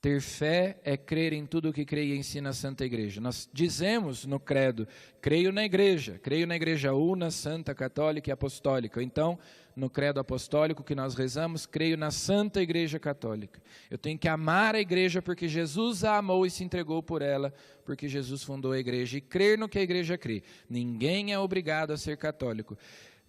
Ter 0.00 0.22
fé 0.22 0.78
é 0.82 0.96
crer 0.96 1.34
em 1.34 1.44
tudo 1.44 1.68
o 1.68 1.72
que 1.74 1.84
creia 1.84 2.14
e 2.14 2.18
ensina 2.18 2.50
a 2.50 2.54
Santa 2.54 2.86
Igreja. 2.86 3.20
Nós 3.20 3.46
dizemos 3.52 4.24
no 4.24 4.40
credo, 4.40 4.88
creio 5.20 5.52
na 5.52 5.62
Igreja, 5.62 6.18
creio 6.22 6.46
na 6.46 6.56
Igreja 6.56 6.94
una, 6.94 7.30
Santa, 7.30 7.74
Católica 7.74 8.30
e 8.30 8.32
Apostólica. 8.32 9.02
Então, 9.02 9.38
no 9.76 9.90
credo 9.90 10.18
apostólico 10.18 10.82
que 10.82 10.94
nós 10.94 11.14
rezamos, 11.14 11.66
creio 11.66 11.96
na 11.96 12.10
Santa 12.10 12.62
Igreja 12.62 12.98
Católica. 12.98 13.60
Eu 13.90 13.98
tenho 13.98 14.18
que 14.18 14.28
amar 14.28 14.74
a 14.74 14.80
Igreja 14.80 15.20
porque 15.20 15.46
Jesus 15.46 16.02
a 16.02 16.16
amou 16.16 16.46
e 16.46 16.50
se 16.50 16.64
entregou 16.64 17.02
por 17.02 17.20
ela, 17.20 17.52
porque 17.84 18.08
Jesus 18.08 18.42
fundou 18.42 18.72
a 18.72 18.78
Igreja. 18.78 19.18
E 19.18 19.20
crer 19.20 19.58
no 19.58 19.68
que 19.68 19.78
a 19.78 19.82
Igreja 19.82 20.16
crê. 20.16 20.42
Ninguém 20.68 21.32
é 21.32 21.38
obrigado 21.38 21.92
a 21.92 21.96
ser 21.96 22.16
católico. 22.16 22.76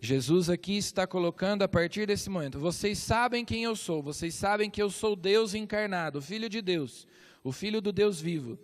Jesus 0.04 0.50
aqui 0.50 0.78
está 0.78 1.06
colocando 1.06 1.62
a 1.62 1.68
partir 1.68 2.08
desse 2.08 2.28
momento: 2.28 2.60
vocês 2.60 2.98
sabem 2.98 3.46
quem 3.46 3.64
eu 3.64 3.76
sou, 3.76 4.02
vocês 4.02 4.34
sabem 4.34 4.68
que 4.68 4.82
eu 4.82 4.90
sou 4.90 5.16
Deus 5.16 5.54
encarnado, 5.54 6.18
o 6.18 6.22
Filho 6.22 6.50
de 6.50 6.60
Deus, 6.60 7.08
o 7.44 7.52
Filho 7.52 7.80
do 7.80 7.92
Deus 7.92 8.20
vivo. 8.20 8.58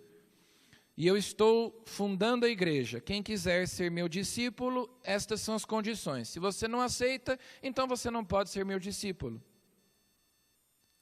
E 0.96 1.06
eu 1.06 1.16
estou 1.16 1.80
fundando 1.86 2.44
a 2.44 2.48
igreja. 2.48 3.00
Quem 3.00 3.22
quiser 3.22 3.68
ser 3.68 3.88
meu 3.88 4.08
discípulo, 4.08 4.90
estas 5.04 5.40
são 5.40 5.54
as 5.54 5.64
condições. 5.64 6.28
Se 6.28 6.40
você 6.40 6.66
não 6.66 6.80
aceita, 6.80 7.38
então 7.62 7.86
você 7.86 8.10
não 8.10 8.24
pode 8.24 8.50
ser 8.50 8.64
meu 8.64 8.80
discípulo. 8.80 9.40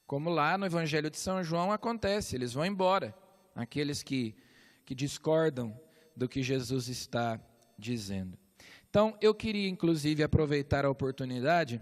Como 0.05 0.29
lá 0.29 0.55
no 0.55 0.67
Evangelho 0.67 1.09
de 1.09 1.17
São 1.17 1.43
João 1.43 1.71
acontece, 1.71 2.35
eles 2.35 2.53
vão 2.53 2.63
embora, 2.63 3.17
aqueles 3.55 4.03
que, 4.03 4.35
que 4.85 4.93
discordam 4.93 5.75
do 6.15 6.29
que 6.29 6.43
Jesus 6.43 6.89
está 6.89 7.41
dizendo. 7.75 8.37
Então, 8.89 9.17
eu 9.21 9.33
queria 9.33 9.67
inclusive 9.67 10.23
aproveitar 10.23 10.85
a 10.85 10.89
oportunidade 10.89 11.81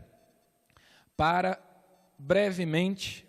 para 1.15 1.59
brevemente 2.17 3.25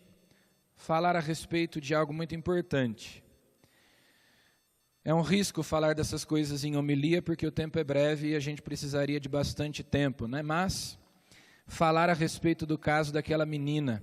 falar 0.77 1.17
a 1.17 1.21
respeito 1.21 1.81
de 1.81 1.95
algo 1.95 2.13
muito 2.13 2.35
importante. 2.35 3.23
É 5.05 5.15
um 5.15 5.23
risco 5.23 5.63
falar 5.63 5.95
dessas 5.95 6.25
coisas 6.25 6.65
em 6.65 6.77
homilia, 6.77 7.23
porque 7.23 7.47
o 7.47 7.53
tempo 7.53 7.79
é 7.79 7.85
breve 7.85 8.31
e 8.31 8.35
a 8.35 8.41
gente 8.41 8.61
precisaria 8.61 9.21
de 9.21 9.29
bastante 9.29 9.85
tempo, 9.85 10.27
né? 10.27 10.43
Mas 10.43 10.99
falar 11.67 12.11
a 12.11 12.13
respeito 12.13 12.67
do 12.67 12.77
caso 12.77 13.13
daquela 13.13 13.47
menina 13.47 14.03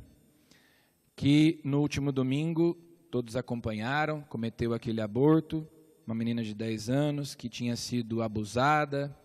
que 1.15 1.59
no 1.63 1.81
último 1.81 2.11
domingo 2.11 2.75
todos 3.11 3.35
acompanharam, 3.35 4.21
cometeu 4.21 4.73
aquele 4.73 5.01
aborto, 5.01 5.67
uma 6.05 6.15
menina 6.15 6.43
de 6.43 6.53
10 6.53 6.89
anos 6.89 7.35
que 7.35 7.47
tinha 7.47 7.75
sido 7.75 8.21
abusada, 8.21 9.15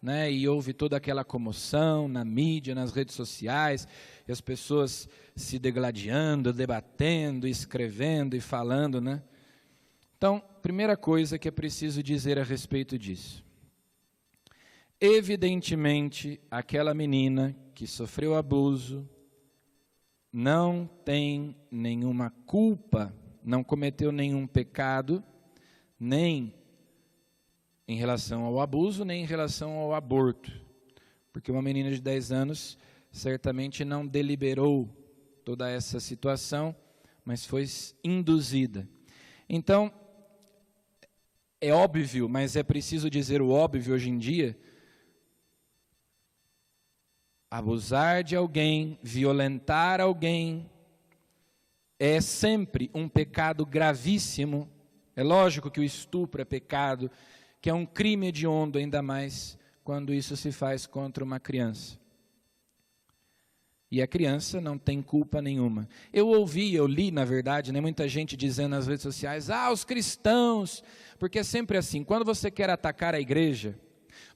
né, 0.00 0.30
e 0.30 0.48
houve 0.48 0.72
toda 0.72 0.96
aquela 0.96 1.24
comoção 1.24 2.08
na 2.08 2.24
mídia, 2.24 2.74
nas 2.74 2.92
redes 2.92 3.14
sociais, 3.14 3.86
e 4.26 4.32
as 4.32 4.40
pessoas 4.40 5.08
se 5.34 5.58
degladiando, 5.58 6.52
debatendo, 6.52 7.46
escrevendo 7.46 8.36
e 8.36 8.40
falando, 8.40 9.00
né? 9.00 9.22
Então, 10.16 10.42
primeira 10.62 10.96
coisa 10.96 11.38
que 11.38 11.48
é 11.48 11.50
preciso 11.50 12.02
dizer 12.02 12.38
a 12.38 12.42
respeito 12.42 12.98
disso. 12.98 13.44
Evidentemente, 15.00 16.40
aquela 16.50 16.92
menina 16.92 17.56
que 17.72 17.86
sofreu 17.86 18.34
abuso 18.34 19.08
não 20.32 20.90
tem 21.04 21.56
nenhuma 21.70 22.30
culpa, 22.44 23.14
não 23.44 23.62
cometeu 23.62 24.10
nenhum 24.10 24.46
pecado, 24.46 25.22
nem 25.98 26.52
em 27.88 27.96
relação 27.96 28.44
ao 28.44 28.60
abuso 28.60 29.02
nem 29.02 29.22
em 29.22 29.26
relação 29.26 29.72
ao 29.78 29.94
aborto. 29.94 30.52
Porque 31.32 31.50
uma 31.50 31.62
menina 31.62 31.90
de 31.90 32.02
10 32.02 32.30
anos 32.30 32.78
certamente 33.10 33.82
não 33.84 34.06
deliberou 34.06 34.86
toda 35.42 35.70
essa 35.70 35.98
situação, 35.98 36.76
mas 37.24 37.46
foi 37.46 37.64
induzida. 38.04 38.86
Então, 39.48 39.90
é 41.58 41.72
óbvio, 41.72 42.28
mas 42.28 42.54
é 42.54 42.62
preciso 42.62 43.08
dizer 43.08 43.40
o 43.40 43.48
óbvio 43.48 43.94
hoje 43.94 44.10
em 44.10 44.18
dia. 44.18 44.58
Abusar 47.50 48.22
de 48.22 48.36
alguém, 48.36 48.98
violentar 49.02 50.00
alguém, 50.00 50.70
é 51.98 52.20
sempre 52.20 52.90
um 52.92 53.08
pecado 53.08 53.64
gravíssimo. 53.64 54.70
É 55.16 55.22
lógico 55.22 55.70
que 55.70 55.80
o 55.80 55.84
estupro 55.84 56.42
é 56.42 56.44
pecado, 56.44 57.10
que 57.60 57.70
é 57.70 57.74
um 57.74 57.86
crime 57.86 58.28
hediondo, 58.28 58.78
ainda 58.78 59.02
mais 59.02 59.58
quando 59.82 60.12
isso 60.12 60.36
se 60.36 60.52
faz 60.52 60.86
contra 60.86 61.24
uma 61.24 61.40
criança. 61.40 61.98
E 63.90 64.02
a 64.02 64.06
criança 64.06 64.60
não 64.60 64.76
tem 64.76 65.00
culpa 65.00 65.40
nenhuma. 65.40 65.88
Eu 66.12 66.28
ouvi, 66.28 66.74
eu 66.74 66.86
li, 66.86 67.10
na 67.10 67.24
verdade, 67.24 67.72
né, 67.72 67.80
muita 67.80 68.06
gente 68.06 68.36
dizendo 68.36 68.72
nas 68.72 68.86
redes 68.86 69.02
sociais: 69.02 69.48
ah, 69.48 69.72
os 69.72 69.82
cristãos. 69.82 70.84
Porque 71.18 71.38
é 71.38 71.42
sempre 71.42 71.78
assim: 71.78 72.04
quando 72.04 72.24
você 72.24 72.50
quer 72.50 72.68
atacar 72.68 73.14
a 73.14 73.20
igreja, 73.20 73.78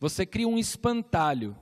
você 0.01 0.25
cria 0.25 0.49
um 0.49 0.59
espantalho, 0.59 1.55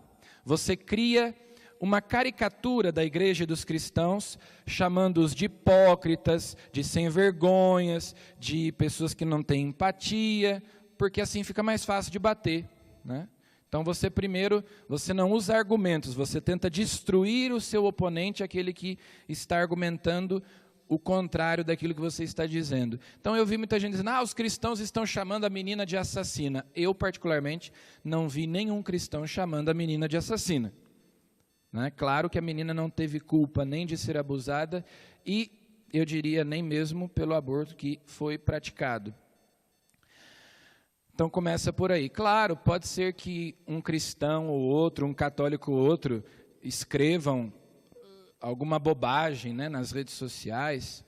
você 0.44 0.76
cria 0.76 1.34
uma 1.80 2.00
caricatura 2.02 2.92
da 2.92 3.02
igreja 3.02 3.42
e 3.42 3.46
dos 3.46 3.64
cristãos, 3.64 4.38
chamando-os 4.66 5.34
de 5.34 5.46
hipócritas, 5.46 6.56
de 6.70 6.84
sem 6.84 7.08
vergonhas, 7.08 8.14
de 8.38 8.70
pessoas 8.72 9.14
que 9.14 9.24
não 9.24 9.42
têm 9.42 9.68
empatia, 9.68 10.62
porque 11.00 11.22
assim 11.22 11.42
fica 11.42 11.62
mais 11.62 11.82
fácil 11.82 12.12
de 12.12 12.18
bater, 12.18 12.68
né? 13.02 13.26
Então 13.66 13.82
você 13.82 14.10
primeiro, 14.10 14.62
você 14.86 15.14
não 15.14 15.32
usa 15.32 15.56
argumentos, 15.56 16.12
você 16.12 16.42
tenta 16.42 16.68
destruir 16.68 17.52
o 17.52 17.58
seu 17.58 17.86
oponente, 17.86 18.42
aquele 18.42 18.70
que 18.70 18.98
está 19.26 19.58
argumentando 19.58 20.42
o 20.86 20.98
contrário 20.98 21.64
daquilo 21.64 21.94
que 21.94 22.00
você 22.02 22.22
está 22.22 22.44
dizendo. 22.44 23.00
Então 23.18 23.34
eu 23.34 23.46
vi 23.46 23.56
muita 23.56 23.80
gente 23.80 23.92
dizendo: 23.92 24.10
"Ah, 24.10 24.20
os 24.22 24.34
cristãos 24.34 24.78
estão 24.78 25.06
chamando 25.06 25.46
a 25.46 25.48
menina 25.48 25.86
de 25.86 25.96
assassina". 25.96 26.66
Eu 26.76 26.94
particularmente 26.94 27.72
não 28.04 28.28
vi 28.28 28.46
nenhum 28.46 28.82
cristão 28.82 29.26
chamando 29.26 29.70
a 29.70 29.74
menina 29.74 30.06
de 30.06 30.18
assassina. 30.18 30.70
Né? 31.72 31.90
Claro 31.90 32.28
que 32.28 32.38
a 32.38 32.42
menina 32.42 32.74
não 32.74 32.90
teve 32.90 33.18
culpa 33.18 33.64
nem 33.64 33.86
de 33.86 33.96
ser 33.96 34.18
abusada 34.18 34.84
e 35.24 35.50
eu 35.94 36.04
diria 36.04 36.44
nem 36.44 36.62
mesmo 36.62 37.08
pelo 37.08 37.32
aborto 37.32 37.74
que 37.74 37.98
foi 38.04 38.36
praticado. 38.36 39.14
Então 41.20 41.28
começa 41.28 41.70
por 41.70 41.92
aí. 41.92 42.08
Claro, 42.08 42.56
pode 42.56 42.88
ser 42.88 43.12
que 43.12 43.54
um 43.68 43.78
cristão 43.78 44.48
ou 44.48 44.58
outro, 44.58 45.04
um 45.04 45.12
católico 45.12 45.70
ou 45.70 45.76
outro, 45.76 46.24
escrevam 46.62 47.52
alguma 48.40 48.78
bobagem 48.78 49.52
né, 49.52 49.68
nas 49.68 49.92
redes 49.92 50.14
sociais. 50.14 51.04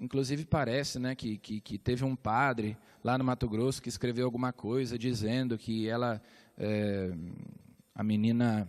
Inclusive 0.00 0.46
parece 0.46 0.98
né, 0.98 1.14
que, 1.14 1.36
que, 1.36 1.60
que, 1.60 1.76
teve 1.76 2.06
um 2.06 2.16
padre 2.16 2.74
lá 3.04 3.18
no 3.18 3.24
Mato 3.24 3.46
Grosso 3.46 3.82
que 3.82 3.90
escreveu 3.90 4.24
alguma 4.24 4.50
coisa 4.50 4.98
dizendo 4.98 5.58
que 5.58 5.86
ela, 5.86 6.22
é, 6.56 7.12
a 7.94 8.02
menina 8.02 8.66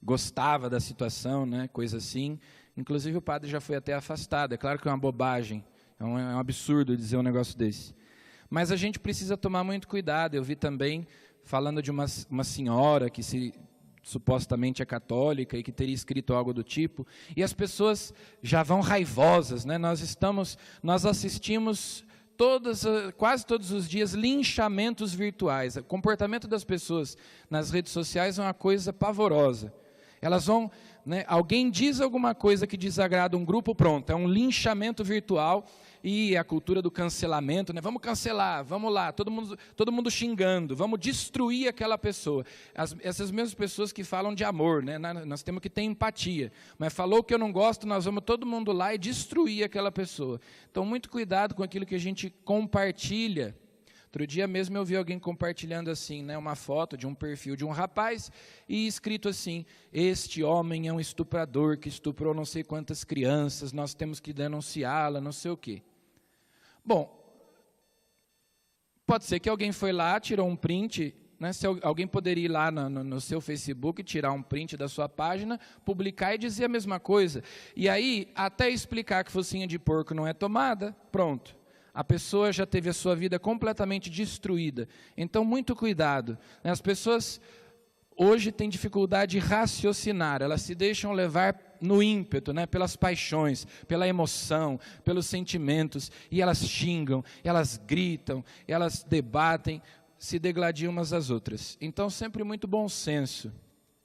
gostava 0.00 0.70
da 0.70 0.78
situação, 0.78 1.44
né, 1.44 1.66
coisa 1.72 1.96
assim. 1.96 2.38
Inclusive 2.76 3.18
o 3.18 3.20
padre 3.20 3.50
já 3.50 3.60
foi 3.60 3.74
até 3.74 3.94
afastado. 3.94 4.52
É 4.52 4.56
claro 4.56 4.78
que 4.78 4.86
é 4.86 4.92
uma 4.92 4.96
bobagem, 4.96 5.64
é 5.98 6.04
um, 6.04 6.16
é 6.16 6.36
um 6.36 6.38
absurdo 6.38 6.96
dizer 6.96 7.16
um 7.16 7.22
negócio 7.24 7.58
desse. 7.58 7.96
Mas 8.48 8.70
a 8.70 8.76
gente 8.76 8.98
precisa 8.98 9.36
tomar 9.36 9.64
muito 9.64 9.88
cuidado. 9.88 10.34
Eu 10.34 10.42
vi 10.42 10.56
também 10.56 11.06
falando 11.42 11.82
de 11.82 11.90
uma, 11.90 12.06
uma 12.30 12.44
senhora 12.44 13.08
que 13.08 13.22
se 13.22 13.54
supostamente 14.02 14.80
é 14.80 14.86
católica 14.86 15.56
e 15.56 15.64
que 15.64 15.72
teria 15.72 15.94
escrito 15.94 16.32
algo 16.32 16.54
do 16.54 16.62
tipo, 16.62 17.04
e 17.36 17.42
as 17.42 17.52
pessoas 17.52 18.14
já 18.40 18.62
vão 18.62 18.80
raivosas, 18.80 19.64
né? 19.64 19.78
Nós 19.78 20.00
estamos, 20.00 20.56
nós 20.80 21.04
assistimos 21.04 22.04
todas, 22.36 22.84
quase 23.16 23.44
todos 23.44 23.72
os 23.72 23.88
dias 23.88 24.12
linchamentos 24.12 25.12
virtuais. 25.12 25.76
O 25.76 25.82
comportamento 25.82 26.46
das 26.46 26.62
pessoas 26.62 27.16
nas 27.50 27.72
redes 27.72 27.90
sociais 27.90 28.38
é 28.38 28.42
uma 28.42 28.54
coisa 28.54 28.92
pavorosa. 28.92 29.72
Elas 30.22 30.46
vão, 30.46 30.70
né, 31.04 31.24
alguém 31.26 31.68
diz 31.68 32.00
alguma 32.00 32.32
coisa 32.32 32.66
que 32.66 32.76
desagrada 32.76 33.36
um 33.36 33.44
grupo, 33.44 33.74
pronto, 33.74 34.10
é 34.10 34.14
um 34.14 34.28
linchamento 34.28 35.02
virtual 35.02 35.66
e 36.08 36.36
a 36.36 36.44
cultura 36.44 36.80
do 36.80 36.88
cancelamento, 36.88 37.72
né? 37.72 37.80
Vamos 37.80 38.00
cancelar, 38.00 38.64
vamos 38.64 38.92
lá, 38.92 39.10
todo 39.10 39.28
mundo, 39.28 39.58
todo 39.74 39.90
mundo 39.90 40.08
xingando, 40.08 40.76
vamos 40.76 41.00
destruir 41.00 41.66
aquela 41.66 41.98
pessoa. 41.98 42.46
As, 42.76 42.94
essas 43.00 43.32
mesmas 43.32 43.54
pessoas 43.54 43.92
que 43.92 44.04
falam 44.04 44.32
de 44.32 44.44
amor, 44.44 44.84
né? 44.84 44.98
Nós 44.98 45.42
temos 45.42 45.60
que 45.60 45.68
ter 45.68 45.82
empatia. 45.82 46.52
Mas 46.78 46.94
falou 46.94 47.24
que 47.24 47.34
eu 47.34 47.38
não 47.38 47.50
gosto, 47.50 47.88
nós 47.88 48.04
vamos 48.04 48.22
todo 48.24 48.46
mundo 48.46 48.70
lá 48.70 48.94
e 48.94 48.98
destruir 48.98 49.64
aquela 49.64 49.90
pessoa. 49.90 50.40
Então, 50.70 50.86
muito 50.86 51.10
cuidado 51.10 51.56
com 51.56 51.64
aquilo 51.64 51.84
que 51.84 51.96
a 51.96 51.98
gente 51.98 52.32
compartilha. 52.44 53.56
Outro 54.04 54.28
dia 54.28 54.46
mesmo 54.46 54.76
eu 54.78 54.84
vi 54.84 54.94
alguém 54.94 55.18
compartilhando 55.18 55.90
assim, 55.90 56.22
né, 56.22 56.38
uma 56.38 56.54
foto 56.54 56.96
de 56.96 57.04
um 57.04 57.16
perfil 57.16 57.56
de 57.56 57.64
um 57.64 57.70
rapaz 57.70 58.30
e 58.68 58.86
escrito 58.86 59.28
assim: 59.28 59.66
Este 59.92 60.44
homem 60.44 60.86
é 60.86 60.92
um 60.92 61.00
estuprador 61.00 61.76
que 61.76 61.88
estuprou 61.88 62.32
não 62.32 62.44
sei 62.44 62.62
quantas 62.62 63.02
crianças, 63.02 63.72
nós 63.72 63.92
temos 63.92 64.20
que 64.20 64.32
denunciá-la, 64.32 65.20
não 65.20 65.32
sei 65.32 65.50
o 65.50 65.56
quê. 65.56 65.82
Bom, 66.86 67.12
pode 69.04 69.24
ser 69.24 69.40
que 69.40 69.48
alguém 69.48 69.72
foi 69.72 69.90
lá, 69.90 70.20
tirou 70.20 70.46
um 70.46 70.54
print 70.54 71.12
Né? 71.38 71.52
Se 71.52 71.66
alguém 71.82 72.06
poderia 72.06 72.44
ir 72.44 72.48
lá 72.48 72.70
no, 72.70 72.88
no, 72.88 73.20
seu 73.20 73.40
Facebook, 73.40 74.04
tirar 74.04 74.30
um 74.30 74.40
print 74.40 74.76
da 74.76 74.88
sua 74.88 75.08
página, 75.08 75.58
publicar 75.84 76.36
e 76.36 76.38
dizer 76.38 76.66
a 76.66 76.68
mesma 76.68 77.00
coisa. 77.00 77.42
E 77.74 77.88
aí, 77.88 78.30
até 78.36 78.70
explicar 78.70 79.24
que 79.24 79.32
focinha 79.32 79.66
de 79.66 79.80
porco 79.80 80.14
não 80.14 80.26
é 80.26 80.32
tomada, 80.32 80.96
pronto. 81.10 81.56
A 81.92 82.04
pessoa 82.04 82.52
já 82.52 82.64
teve 82.64 82.88
a 82.88 82.94
sua 82.94 83.16
vida 83.16 83.38
completamente 83.38 84.08
destruída. 84.08 84.88
Então, 85.16 85.44
muito 85.44 85.74
cuidado. 85.74 86.38
Né? 86.62 86.70
As 86.70 86.80
pessoas 86.80 87.40
hoje 88.16 88.52
têm 88.52 88.70
dificuldade 88.70 89.32
de 89.32 89.38
raciocinar, 89.38 90.40
elas 90.40 90.62
se 90.62 90.74
deixam 90.74 91.12
levar 91.12 91.65
no 91.80 92.02
ímpeto, 92.02 92.52
né, 92.52 92.66
pelas 92.66 92.96
paixões, 92.96 93.66
pela 93.86 94.08
emoção, 94.08 94.78
pelos 95.04 95.26
sentimentos, 95.26 96.10
e 96.30 96.40
elas 96.42 96.58
xingam, 96.58 97.24
elas 97.42 97.80
gritam, 97.86 98.44
elas 98.66 99.02
debatem, 99.02 99.82
se 100.18 100.38
degladiam 100.38 100.92
umas 100.92 101.12
às 101.12 101.30
outras. 101.30 101.76
Então, 101.80 102.08
sempre 102.08 102.42
muito 102.44 102.66
bom 102.66 102.88
senso. 102.88 103.52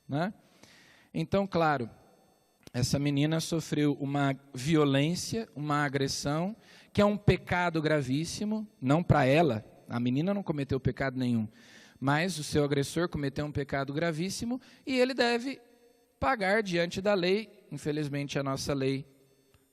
Né? 0.07 0.33
Então, 1.13 1.47
claro, 1.47 1.89
essa 2.73 2.97
menina 2.97 3.39
sofreu 3.39 3.97
uma 3.99 4.35
violência, 4.53 5.47
uma 5.55 5.83
agressão, 5.83 6.55
que 6.93 7.01
é 7.01 7.05
um 7.05 7.17
pecado 7.17 7.81
gravíssimo, 7.81 8.67
não 8.81 9.03
para 9.03 9.25
ela, 9.25 9.65
a 9.89 9.99
menina 9.99 10.33
não 10.33 10.41
cometeu 10.41 10.79
pecado 10.79 11.17
nenhum, 11.17 11.47
mas 11.99 12.39
o 12.39 12.43
seu 12.43 12.63
agressor 12.63 13.09
cometeu 13.09 13.45
um 13.45 13.51
pecado 13.51 13.93
gravíssimo 13.93 14.59
e 14.85 14.97
ele 14.97 15.13
deve 15.13 15.59
pagar 16.19 16.63
diante 16.63 17.01
da 17.01 17.13
lei. 17.13 17.49
Infelizmente, 17.71 18.37
a 18.37 18.43
nossa 18.43 18.73
lei 18.73 19.05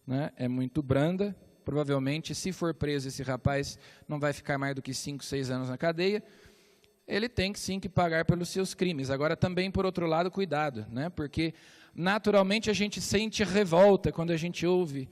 né, 0.07 0.31
é 0.37 0.47
muito 0.47 0.83
branda. 0.83 1.37
Provavelmente, 1.65 2.35
se 2.35 2.53
for 2.53 2.73
preso 2.73 3.09
esse 3.09 3.23
rapaz, 3.23 3.79
não 4.07 4.21
vai 4.21 4.33
ficar 4.33 4.57
mais 4.57 4.75
do 4.75 4.81
que 4.81 4.95
5, 4.95 5.25
6 5.25 5.51
anos 5.51 5.69
na 5.69 5.77
cadeia. 5.77 6.23
Ele 7.07 7.29
tem 7.29 7.53
que 7.53 7.59
sim 7.59 7.81
que 7.81 7.89
pagar 7.89 8.25
pelos 8.25 8.49
seus 8.51 8.73
crimes. 8.73 9.11
Agora, 9.11 9.37
também, 9.37 9.71
por 9.71 9.85
outro 9.85 10.07
lado, 10.07 10.31
cuidado, 10.31 10.87
né, 10.91 11.11
porque 11.11 11.53
naturalmente 11.95 12.71
a 12.71 12.73
gente 12.73 13.01
sente 13.01 13.43
revolta 13.43 14.13
quando 14.13 14.31
a 14.31 14.37
gente 14.37 14.65
ouve, 14.65 15.09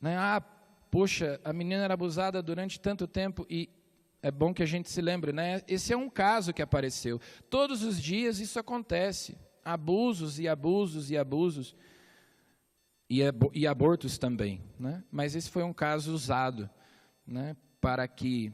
né, 0.00 0.16
ah, 0.18 0.42
poxa, 0.90 1.40
a 1.42 1.52
menina 1.52 1.84
era 1.84 1.94
abusada 1.94 2.42
durante 2.42 2.78
tanto 2.78 3.06
tempo 3.06 3.46
e 3.48 3.68
é 4.22 4.30
bom 4.30 4.52
que 4.52 4.62
a 4.62 4.66
gente 4.66 4.90
se 4.90 5.00
lembre, 5.00 5.32
né? 5.32 5.62
Esse 5.68 5.92
é 5.92 5.96
um 5.96 6.10
caso 6.10 6.52
que 6.52 6.62
apareceu. 6.62 7.20
Todos 7.48 7.82
os 7.82 8.00
dias 8.00 8.40
isso 8.40 8.58
acontece 8.58 9.36
abusos 9.64 10.38
e 10.38 10.48
abusos 10.48 11.10
e 11.10 11.16
abusos 11.16 11.76
e, 13.08 13.20
e 13.52 13.66
abortos 13.66 14.18
também, 14.18 14.62
né? 14.78 15.02
Mas 15.10 15.34
esse 15.34 15.50
foi 15.50 15.62
um 15.62 15.72
caso 15.72 16.12
usado, 16.12 16.68
né, 17.26 17.56
para 17.80 18.06
que 18.08 18.52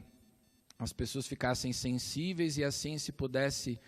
as 0.77 0.93
pessoas 0.93 1.27
ficassem 1.27 1.71
sensíveis 1.71 2.57
e 2.57 2.63
assim 2.63 2.97
se 2.97 3.11
pudesse 3.11 3.79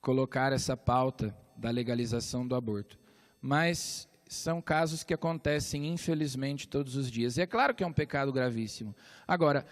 colocar 0.00 0.52
essa 0.52 0.76
pauta 0.76 1.34
da 1.56 1.70
legalização 1.70 2.46
do 2.46 2.54
aborto. 2.54 2.98
Mas 3.40 4.08
são 4.26 4.60
casos 4.60 5.04
que 5.04 5.14
acontecem, 5.14 5.86
infelizmente, 5.86 6.68
todos 6.68 6.96
os 6.96 7.10
dias. 7.10 7.36
E 7.36 7.42
é 7.42 7.46
claro 7.46 7.74
que 7.74 7.84
é 7.84 7.86
um 7.86 7.92
pecado 7.92 8.32
gravíssimo. 8.32 8.94
Agora, 9.26 9.64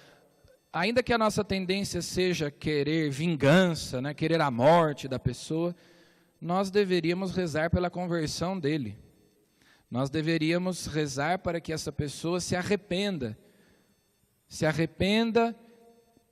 ainda 0.73 1.03
que 1.03 1.13
a 1.13 1.19
nossa 1.19 1.45
tendência 1.45 2.01
seja 2.01 2.51
querer 2.51 3.11
vingança, 3.11 4.01
né, 4.01 4.15
querer 4.15 4.41
a 4.41 4.51
morte 4.51 5.09
da 5.09 5.19
pessoa, 5.19 5.75
nós 6.41 6.71
deveríamos 6.71 7.35
rezar 7.35 7.71
pela 7.71 7.91
conversão 7.91 8.59
dele. 8.59 8.99
Nós 9.93 10.09
deveríamos 10.09 10.87
rezar 10.87 11.41
para 11.41 11.61
que 11.61 11.71
essa 11.71 11.93
pessoa 11.93 12.41
se 12.41 12.57
arrependa. 12.57 13.39
Se 14.49 14.65
arrependa, 14.65 15.55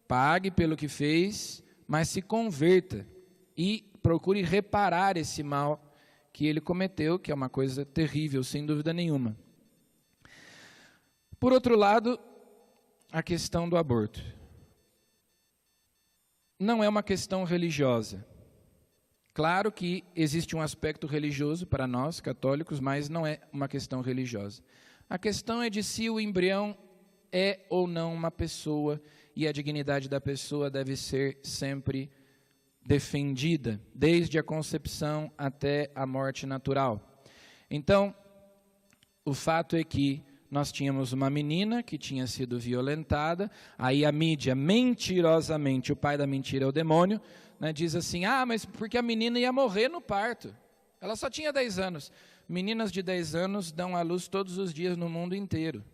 pague 0.08 0.50
pelo 0.50 0.74
que 0.74 0.88
fez, 0.88 1.62
mas 1.86 2.08
se 2.08 2.22
converta 2.22 3.06
e 3.54 3.84
procure 4.02 4.40
reparar 4.40 5.18
esse 5.18 5.42
mal 5.42 5.94
que 6.32 6.46
ele 6.46 6.58
cometeu, 6.58 7.18
que 7.18 7.30
é 7.30 7.34
uma 7.34 7.50
coisa 7.50 7.84
terrível, 7.84 8.42
sem 8.42 8.64
dúvida 8.64 8.94
nenhuma. 8.94 9.36
Por 11.38 11.52
outro 11.52 11.76
lado, 11.76 12.18
a 13.12 13.22
questão 13.22 13.68
do 13.68 13.76
aborto. 13.76 14.24
Não 16.58 16.82
é 16.82 16.88
uma 16.88 17.02
questão 17.02 17.44
religiosa. 17.44 18.26
Claro 19.32 19.70
que 19.70 20.04
existe 20.14 20.56
um 20.56 20.60
aspecto 20.60 21.06
religioso 21.06 21.66
para 21.66 21.86
nós, 21.86 22.20
católicos, 22.20 22.80
mas 22.80 23.08
não 23.08 23.26
é 23.26 23.40
uma 23.52 23.68
questão 23.68 24.00
religiosa. 24.00 24.62
A 25.08 25.18
questão 25.18 25.62
é 25.62 25.70
de 25.70 25.82
se 25.82 26.10
o 26.10 26.18
embrião 26.18 26.76
é 27.32 27.60
ou 27.68 27.86
não 27.86 28.12
uma 28.12 28.30
pessoa 28.30 29.00
e 29.34 29.46
a 29.46 29.52
dignidade 29.52 30.08
da 30.08 30.20
pessoa 30.20 30.68
deve 30.68 30.96
ser 30.96 31.38
sempre 31.42 32.10
defendida, 32.84 33.80
desde 33.94 34.38
a 34.38 34.42
concepção 34.42 35.30
até 35.38 35.90
a 35.94 36.04
morte 36.04 36.44
natural. 36.44 37.22
Então, 37.70 38.14
o 39.24 39.32
fato 39.32 39.76
é 39.76 39.84
que 39.84 40.22
nós 40.50 40.72
tínhamos 40.72 41.12
uma 41.12 41.30
menina 41.30 41.82
que 41.82 41.96
tinha 41.96 42.26
sido 42.26 42.58
violentada, 42.58 43.48
aí 43.78 44.04
a 44.04 44.10
mídia, 44.10 44.54
mentirosamente, 44.54 45.92
o 45.92 45.96
pai 45.96 46.18
da 46.18 46.26
mentira 46.26 46.64
é 46.64 46.68
o 46.68 46.72
demônio, 46.72 47.20
né, 47.60 47.72
diz 47.72 47.94
assim: 47.94 48.24
ah, 48.24 48.46
mas 48.46 48.64
porque 48.64 48.96
a 48.96 49.02
menina 49.02 49.38
ia 49.38 49.52
morrer 49.52 49.88
no 49.88 50.00
parto. 50.00 50.56
Ela 51.00 51.14
só 51.14 51.28
tinha 51.28 51.52
10 51.52 51.78
anos. 51.78 52.10
Meninas 52.48 52.90
de 52.90 53.02
10 53.02 53.34
anos 53.34 53.70
dão 53.70 53.94
à 53.94 54.02
luz 54.02 54.26
todos 54.26 54.58
os 54.58 54.72
dias 54.72 54.96
no 54.96 55.08
mundo 55.08 55.36
inteiro. 55.36 55.84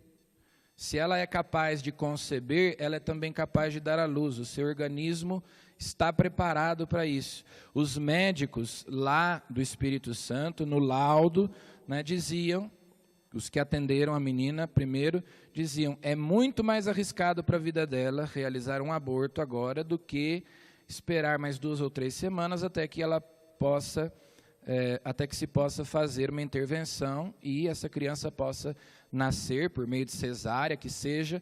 Se 0.75 0.97
ela 0.97 1.17
é 1.17 1.27
capaz 1.27 1.81
de 1.81 1.91
conceber, 1.91 2.75
ela 2.79 2.95
é 2.95 2.99
também 2.99 3.33
capaz 3.33 3.73
de 3.73 3.79
dar 3.79 3.99
à 3.99 4.05
luz. 4.05 4.37
O 4.37 4.45
seu 4.45 4.67
organismo 4.67 5.43
está 5.77 6.11
preparado 6.13 6.87
para 6.87 7.05
isso. 7.05 7.43
Os 7.73 7.97
médicos 7.97 8.85
lá 8.87 9.43
do 9.49 9.61
Espírito 9.61 10.13
Santo, 10.13 10.65
no 10.65 10.79
laudo, 10.79 11.49
né, 11.87 12.01
diziam, 12.03 12.71
os 13.33 13.49
que 13.49 13.59
atenderam 13.59 14.13
a 14.13 14.19
menina 14.19 14.67
primeiro, 14.67 15.23
diziam: 15.53 15.97
é 16.01 16.15
muito 16.15 16.63
mais 16.63 16.87
arriscado 16.87 17.43
para 17.43 17.57
a 17.57 17.59
vida 17.59 17.85
dela 17.85 18.25
realizar 18.25 18.81
um 18.81 18.91
aborto 18.91 19.41
agora 19.41 19.83
do 19.83 19.97
que 19.97 20.43
esperar 20.87 21.37
mais 21.37 21.59
duas 21.59 21.81
ou 21.81 21.89
três 21.89 22.13
semanas 22.13 22.63
até 22.63 22.87
que 22.87 23.01
ela 23.01 23.19
possa, 23.19 24.13
é, 24.65 25.01
até 25.03 25.27
que 25.27 25.35
se 25.35 25.47
possa 25.47 25.83
fazer 25.83 26.29
uma 26.29 26.41
intervenção 26.41 27.33
e 27.41 27.67
essa 27.67 27.89
criança 27.89 28.31
possa 28.31 28.75
nascer 29.11 29.69
por 29.69 29.85
meio 29.87 30.05
de 30.05 30.11
cesárea, 30.11 30.77
que 30.77 30.89
seja, 30.89 31.41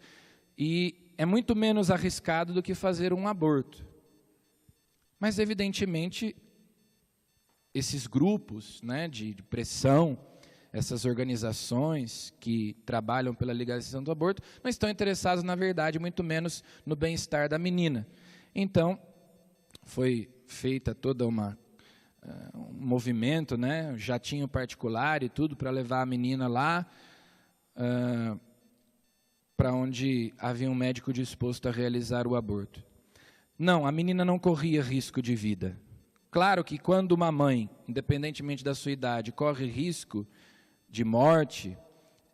e 0.57 1.11
é 1.17 1.25
muito 1.25 1.55
menos 1.55 1.91
arriscado 1.91 2.53
do 2.53 2.63
que 2.63 2.73
fazer 2.73 3.13
um 3.13 3.27
aborto. 3.27 3.85
Mas, 5.19 5.39
evidentemente, 5.39 6.35
esses 7.73 8.07
grupos 8.07 8.81
né, 8.81 9.07
de, 9.07 9.35
pressão, 9.49 10.17
essas 10.71 11.05
organizações 11.05 12.33
que 12.39 12.73
trabalham 12.85 13.33
pela 13.33 13.53
legalização 13.53 14.03
do 14.03 14.11
aborto, 14.11 14.41
não 14.63 14.69
estão 14.69 14.89
interessados, 14.89 15.43
na 15.43 15.55
verdade, 15.55 15.99
muito 15.99 16.23
menos 16.23 16.63
no 16.85 16.95
bem-estar 16.95 17.47
da 17.47 17.57
menina. 17.57 18.07
Então, 18.53 18.99
foi 19.85 20.29
feita 20.45 20.93
toda 20.93 21.25
uma 21.25 21.57
uh, 22.25 22.59
um 22.59 22.85
movimento, 22.85 23.55
né, 23.55 23.93
jatinho 23.97 24.47
particular 24.47 25.23
e 25.23 25.29
tudo 25.29 25.55
para 25.55 25.69
levar 25.69 26.01
a 26.01 26.05
menina 26.05 26.47
lá 26.47 26.85
uh, 27.77 28.39
para 29.55 29.73
onde 29.73 30.33
havia 30.37 30.69
um 30.69 30.75
médico 30.75 31.13
disposto 31.13 31.69
a 31.69 31.71
realizar 31.71 32.27
o 32.27 32.35
aborto. 32.35 32.83
Não, 33.57 33.87
a 33.87 33.91
menina 33.91 34.25
não 34.25 34.37
corria 34.37 34.83
risco 34.83 35.21
de 35.21 35.33
vida. 35.33 35.79
Claro 36.29 36.61
que 36.61 36.77
quando 36.77 37.13
uma 37.13 37.31
mãe, 37.31 37.69
independentemente 37.87 38.65
da 38.65 38.75
sua 38.75 38.91
idade, 38.91 39.31
corre 39.31 39.65
risco 39.65 40.27
de 40.89 41.05
morte, 41.05 41.77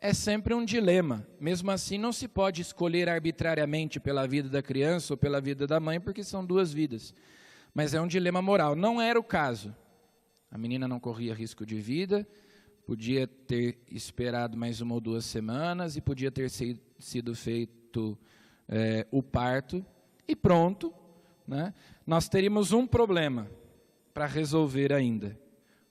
é 0.00 0.12
sempre 0.12 0.52
um 0.52 0.64
dilema. 0.64 1.24
Mesmo 1.38 1.70
assim, 1.70 1.96
não 1.96 2.12
se 2.12 2.26
pode 2.26 2.60
escolher 2.60 3.08
arbitrariamente 3.08 4.00
pela 4.00 4.26
vida 4.26 4.48
da 4.48 4.60
criança 4.60 5.12
ou 5.12 5.16
pela 5.16 5.40
vida 5.40 5.64
da 5.64 5.78
mãe, 5.78 6.00
porque 6.00 6.24
são 6.24 6.44
duas 6.44 6.72
vidas 6.72 7.14
mas 7.74 7.94
é 7.94 8.00
um 8.00 8.06
dilema 8.06 8.42
moral. 8.42 8.76
Não 8.76 9.00
era 9.00 9.18
o 9.18 9.24
caso. 9.24 9.74
A 10.50 10.58
menina 10.58 10.86
não 10.86 11.00
corria 11.00 11.34
risco 11.34 11.64
de 11.64 11.80
vida, 11.80 12.26
podia 12.84 13.26
ter 13.26 13.78
esperado 13.90 14.56
mais 14.56 14.80
uma 14.80 14.94
ou 14.94 15.00
duas 15.00 15.24
semanas 15.24 15.96
e 15.96 16.00
podia 16.00 16.30
ter 16.30 16.50
sido 16.50 17.34
feito 17.34 18.18
é, 18.68 19.06
o 19.10 19.22
parto 19.22 19.84
e 20.28 20.36
pronto. 20.36 20.92
Né? 21.48 21.72
Nós 22.06 22.28
teríamos 22.28 22.72
um 22.72 22.86
problema 22.86 23.50
para 24.12 24.26
resolver 24.26 24.92
ainda. 24.92 25.38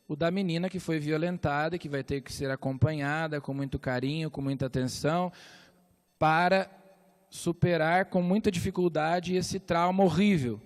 O 0.08 0.16
da 0.16 0.30
menina 0.30 0.70
que 0.70 0.80
foi 0.80 1.00
violentada 1.00 1.76
e 1.76 1.80
que 1.80 1.90
vai 1.90 2.04
ter 2.04 2.22
que 2.22 2.32
ser 2.32 2.52
acompanhada 2.52 3.42
com 3.42 3.54
muito 3.54 3.80
carinho, 3.80 4.30
com 4.30 4.42
muita 4.42 4.68
atenção, 4.68 5.32
para 6.20 6.70
superar 7.30 8.06
com 8.06 8.22
muita 8.22 8.52
dificuldade 8.52 9.36
esse 9.36 9.60
trauma 9.60 10.04
horrível 10.04 10.62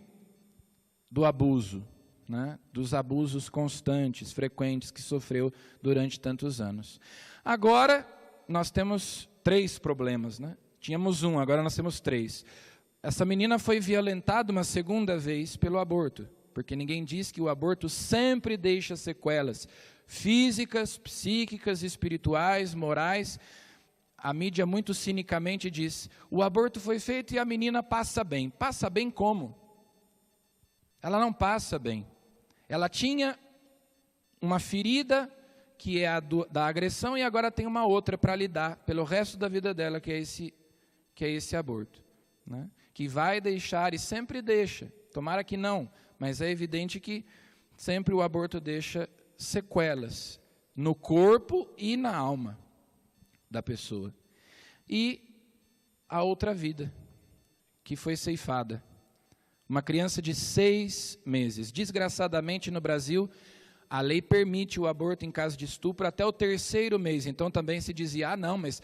do 1.16 1.24
abuso, 1.24 1.82
né, 2.28 2.60
dos 2.74 2.94
abusos 2.94 3.48
constantes, 3.48 4.34
frequentes 4.34 4.92
que 4.92 5.02
sofreu 5.02 5.50
durante 5.82 6.20
tantos 6.20 6.60
anos. 6.60 7.00
Agora 7.44 8.06
nós 8.50 8.70
temos 8.70 9.30
três 9.42 9.80
problemas, 9.80 10.40
né? 10.40 10.58
Tínhamos 10.78 11.24
um, 11.24 11.40
agora 11.40 11.64
nós 11.64 11.74
temos 11.74 12.02
três. 12.02 12.44
essa 13.02 13.24
menina 13.24 13.58
foi 13.58 13.80
violentada 13.80 14.52
uma 14.52 14.66
segunda 14.66 15.18
vez 15.18 15.56
pelo 15.56 15.80
aborto, 15.80 16.28
porque 16.54 16.76
ninguém 16.76 17.06
diz 17.06 17.32
que 17.32 17.40
o 17.40 17.48
aborto 17.48 17.88
sempre 17.88 18.58
deixa 18.58 18.98
sequelas 18.98 19.70
físicas, 20.06 20.98
psíquicas, 20.98 21.82
espirituais, 21.82 22.76
morais. 22.76 23.40
A 24.18 24.34
mídia 24.34 24.66
muito 24.66 24.94
cinicamente 24.94 25.72
diz: 25.72 26.10
o 26.30 26.44
aborto 26.44 26.78
foi 26.82 27.00
feito 27.00 27.34
e 27.34 27.40
a 27.40 27.46
menina 27.46 27.82
passa 27.82 28.22
bem. 28.22 28.50
Passa 28.50 28.90
bem 28.90 29.10
como? 29.10 29.64
Ela 31.06 31.20
não 31.20 31.32
passa 31.32 31.78
bem. 31.78 32.04
Ela 32.68 32.90
tinha 32.90 33.38
uma 34.42 34.60
ferida 34.60 35.32
que 35.78 36.02
é 36.02 36.08
a 36.08 36.20
do, 36.20 36.48
da 36.48 36.66
agressão 36.66 37.16
e 37.16 37.22
agora 37.22 37.52
tem 37.52 37.68
uma 37.68 37.86
outra 37.86 38.18
para 38.18 38.36
lidar 38.36 38.78
pelo 38.78 39.04
resto 39.04 39.38
da 39.38 39.48
vida 39.48 39.72
dela, 39.72 40.02
que 40.02 40.12
é 40.12 40.18
esse, 40.18 40.52
que 41.14 41.24
é 41.24 41.30
esse 41.30 41.56
aborto. 41.56 42.04
Né? 42.44 42.68
Que 42.92 43.08
vai 43.08 43.40
deixar 43.40 43.94
e 43.94 44.00
sempre 44.00 44.42
deixa, 44.42 44.92
tomara 45.14 45.44
que 45.44 45.56
não, 45.56 45.88
mas 46.18 46.42
é 46.42 46.50
evidente 46.50 47.00
que 47.00 47.24
sempre 47.78 48.12
o 48.12 48.24
aborto 48.24 48.60
deixa 48.60 49.08
sequelas 49.38 50.40
no 50.76 50.96
corpo 50.96 51.70
e 51.78 51.96
na 51.96 52.16
alma 52.16 52.58
da 53.48 53.62
pessoa. 53.62 54.12
E 54.90 55.22
a 56.10 56.24
outra 56.24 56.52
vida, 56.52 56.92
que 57.84 57.96
foi 57.96 58.18
ceifada. 58.18 58.84
Uma 59.68 59.82
criança 59.82 60.22
de 60.22 60.34
seis 60.34 61.18
meses. 61.26 61.72
Desgraçadamente, 61.72 62.70
no 62.70 62.80
Brasil, 62.80 63.30
a 63.90 64.02
lei 64.02 64.22
permite 64.22 64.80
o 64.80 64.88
aborto 64.88 65.26
em 65.26 65.32
caso 65.32 65.58
de 65.58 65.66
estupro 65.66 66.06
até 66.06 66.26
o 66.26 66.34
terceiro 66.34 67.00
mês. 67.00 67.26
Então 67.26 67.50
também 67.50 67.82
se 67.82 67.94
dizia: 67.94 68.32
ah, 68.32 68.38
não, 68.38 68.58
mas 68.58 68.82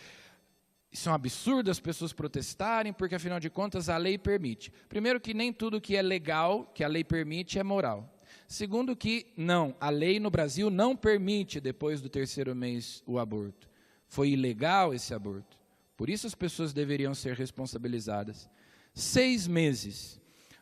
isso 0.91 1.07
é 1.07 1.11
um 1.11 1.15
absurdo 1.15 1.71
as 1.71 1.79
pessoas 1.79 2.13
protestarem, 2.13 2.91
porque 2.91 3.15
afinal 3.15 3.39
de 3.39 3.50
contas 3.50 3.89
a 3.89 3.97
lei 3.97 4.17
permite. 4.17 4.71
Primeiro, 4.89 5.21
que 5.21 5.33
nem 5.33 5.53
tudo 5.53 5.81
que 5.81 5.95
é 5.95 6.01
legal, 6.01 6.65
que 6.75 6.83
a 6.83 6.88
lei 6.88 7.03
permite, 7.03 7.57
é 7.57 7.63
moral. 7.63 8.13
Segundo 8.47 8.95
que, 8.95 9.27
não, 9.38 9.73
a 9.79 9.89
lei 9.89 10.19
no 10.19 10.29
Brasil 10.29 10.69
não 10.69 10.95
permite, 10.95 11.61
depois 11.61 12.01
do 12.01 12.09
terceiro 12.09 12.53
mês, 12.53 13.01
o 13.05 13.17
aborto. 13.17 13.69
Foi 14.07 14.31
ilegal 14.31 14.93
esse 14.93 15.13
aborto. 15.13 15.57
Por 15.95 16.09
isso 16.09 16.27
as 16.27 16.35
pessoas 16.35 16.73
deveriam 16.73 17.13
ser 17.13 17.35
responsabilizadas. 17.35 18.50
Seis 18.93 19.47
meses. 19.47 20.20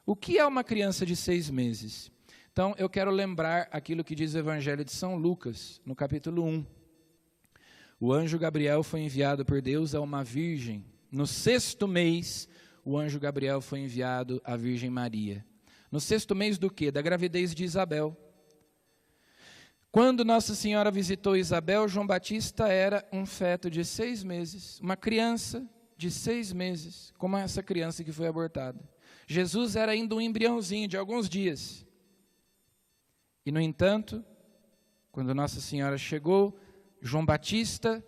O 0.09 0.15
que 0.15 0.39
é 0.39 0.47
uma 0.47 0.63
criança 0.63 1.05
de 1.05 1.15
seis 1.15 1.51
meses? 1.51 2.11
Então, 2.51 2.73
eu 2.79 2.89
quero 2.89 3.11
lembrar 3.11 3.69
aquilo 3.71 4.03
que 4.03 4.15
diz 4.15 4.33
o 4.33 4.39
Evangelho 4.39 4.83
de 4.83 4.91
São 4.91 5.15
Lucas, 5.15 5.79
no 5.85 5.95
capítulo 5.95 6.43
1. 6.45 6.65
O 7.99 8.11
anjo 8.11 8.39
Gabriel 8.39 8.81
foi 8.81 9.01
enviado 9.01 9.45
por 9.45 9.61
Deus 9.61 9.93
a 9.93 10.01
uma 10.01 10.23
virgem. 10.23 10.83
No 11.11 11.27
sexto 11.27 11.87
mês, 11.87 12.49
o 12.83 12.97
anjo 12.97 13.19
Gabriel 13.19 13.61
foi 13.61 13.81
enviado 13.81 14.41
à 14.43 14.55
Virgem 14.55 14.89
Maria. 14.89 15.45
No 15.91 15.99
sexto 15.99 16.33
mês 16.33 16.57
do 16.57 16.71
quê? 16.71 16.89
Da 16.89 17.03
gravidez 17.03 17.53
de 17.53 17.63
Isabel. 17.63 18.17
Quando 19.91 20.25
Nossa 20.25 20.55
Senhora 20.55 20.89
visitou 20.89 21.37
Isabel, 21.37 21.87
João 21.87 22.07
Batista 22.07 22.67
era 22.67 23.07
um 23.13 23.27
feto 23.27 23.69
de 23.69 23.85
seis 23.85 24.23
meses, 24.23 24.79
uma 24.79 24.97
criança 24.97 25.63
de 25.95 26.09
seis 26.09 26.51
meses, 26.51 27.13
como 27.19 27.37
essa 27.37 27.61
criança 27.61 28.03
que 28.03 28.11
foi 28.11 28.25
abortada. 28.25 28.79
Jesus 29.31 29.75
era 29.75 29.91
ainda 29.91 30.15
um 30.15 30.19
embriãozinho 30.19 30.87
de 30.87 30.97
alguns 30.97 31.29
dias. 31.29 31.85
E, 33.45 33.51
no 33.51 33.61
entanto, 33.61 34.25
quando 35.11 35.35
Nossa 35.35 35.61
Senhora 35.61 35.99
chegou, 35.99 36.59
João 36.99 37.23
Batista, 37.23 38.03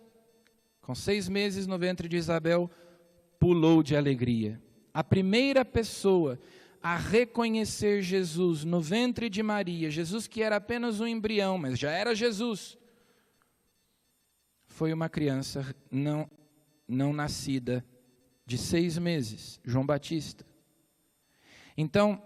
com 0.80 0.96
seis 0.96 1.28
meses 1.28 1.64
no 1.64 1.78
ventre 1.78 2.08
de 2.08 2.16
Isabel, 2.16 2.68
pulou 3.38 3.84
de 3.84 3.94
alegria. 3.94 4.60
A 4.92 5.04
primeira 5.04 5.64
pessoa 5.64 6.40
a 6.82 6.96
reconhecer 6.96 8.02
Jesus 8.02 8.64
no 8.64 8.80
ventre 8.80 9.30
de 9.30 9.44
Maria, 9.44 9.92
Jesus 9.92 10.26
que 10.26 10.42
era 10.42 10.56
apenas 10.56 10.98
um 10.98 11.06
embrião, 11.06 11.56
mas 11.56 11.78
já 11.78 11.92
era 11.92 12.16
Jesus, 12.16 12.76
foi 14.66 14.92
uma 14.92 15.08
criança 15.08 15.72
não, 15.88 16.28
não 16.88 17.12
nascida 17.12 17.86
de 18.44 18.58
seis 18.58 18.98
meses, 18.98 19.60
João 19.64 19.86
Batista. 19.86 20.44
Então, 21.76 22.22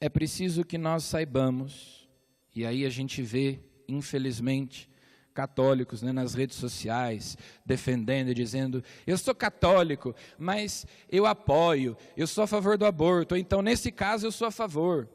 é 0.00 0.08
preciso 0.08 0.64
que 0.64 0.78
nós 0.78 1.04
saibamos, 1.04 2.08
e 2.54 2.64
aí 2.64 2.84
a 2.84 2.90
gente 2.90 3.22
vê, 3.22 3.60
infelizmente, 3.88 4.90
católicos 5.34 6.02
né, 6.02 6.12
nas 6.12 6.34
redes 6.34 6.56
sociais, 6.56 7.36
defendendo 7.64 8.30
e 8.30 8.34
dizendo: 8.34 8.82
eu 9.06 9.16
sou 9.16 9.34
católico, 9.34 10.14
mas 10.38 10.86
eu 11.08 11.26
apoio, 11.26 11.96
eu 12.16 12.26
sou 12.26 12.44
a 12.44 12.46
favor 12.46 12.76
do 12.76 12.86
aborto, 12.86 13.36
então, 13.36 13.62
nesse 13.62 13.90
caso, 13.92 14.26
eu 14.26 14.32
sou 14.32 14.48
a 14.48 14.50
favor. 14.50 15.08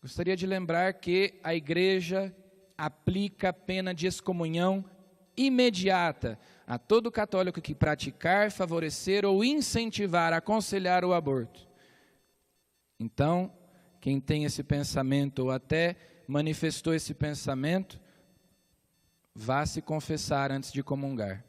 Gostaria 0.00 0.36
de 0.36 0.46
lembrar 0.46 0.94
que 0.94 1.34
a 1.42 1.54
igreja 1.54 2.34
aplica 2.76 3.48
a 3.48 3.52
pena 3.52 3.94
de 3.94 4.06
excomunhão 4.06 4.84
imediata 5.36 6.38
a 6.66 6.78
todo 6.78 7.10
católico 7.10 7.60
que 7.60 7.74
praticar, 7.74 8.50
favorecer 8.50 9.24
ou 9.24 9.44
incentivar, 9.44 10.32
aconselhar 10.32 11.04
o 11.04 11.12
aborto. 11.12 11.66
Então, 12.98 13.52
quem 14.00 14.20
tem 14.20 14.44
esse 14.44 14.62
pensamento 14.62 15.40
ou 15.40 15.50
até 15.50 15.96
manifestou 16.26 16.94
esse 16.94 17.14
pensamento, 17.14 18.00
vá 19.34 19.64
se 19.66 19.82
confessar 19.82 20.50
antes 20.50 20.72
de 20.72 20.82
comungar. 20.82 21.44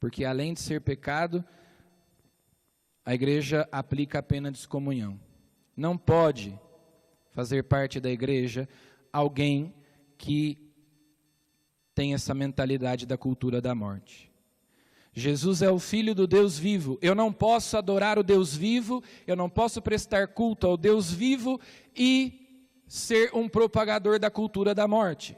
Porque 0.00 0.24
além 0.24 0.54
de 0.54 0.60
ser 0.60 0.80
pecado, 0.80 1.44
a 3.04 3.14
igreja 3.14 3.68
aplica 3.70 4.18
a 4.18 4.22
pena 4.22 4.50
de 4.50 4.58
excomunhão. 4.58 5.20
Não 5.76 5.98
pode 5.98 6.58
fazer 7.30 7.64
parte 7.64 8.00
da 8.00 8.10
igreja 8.10 8.68
alguém 9.12 9.74
que 10.16 10.58
tem 11.94 12.14
essa 12.14 12.34
mentalidade 12.34 13.06
da 13.06 13.16
cultura 13.16 13.60
da 13.60 13.74
morte. 13.74 14.33
Jesus 15.14 15.62
é 15.62 15.70
o 15.70 15.78
Filho 15.78 16.12
do 16.12 16.26
Deus 16.26 16.58
vivo. 16.58 16.98
Eu 17.00 17.14
não 17.14 17.32
posso 17.32 17.76
adorar 17.76 18.18
o 18.18 18.22
Deus 18.22 18.54
vivo, 18.54 19.02
eu 19.26 19.36
não 19.36 19.48
posso 19.48 19.80
prestar 19.80 20.28
culto 20.28 20.66
ao 20.66 20.76
Deus 20.76 21.12
vivo 21.12 21.60
e 21.94 22.80
ser 22.88 23.30
um 23.32 23.48
propagador 23.48 24.18
da 24.18 24.28
cultura 24.28 24.74
da 24.74 24.88
morte. 24.88 25.36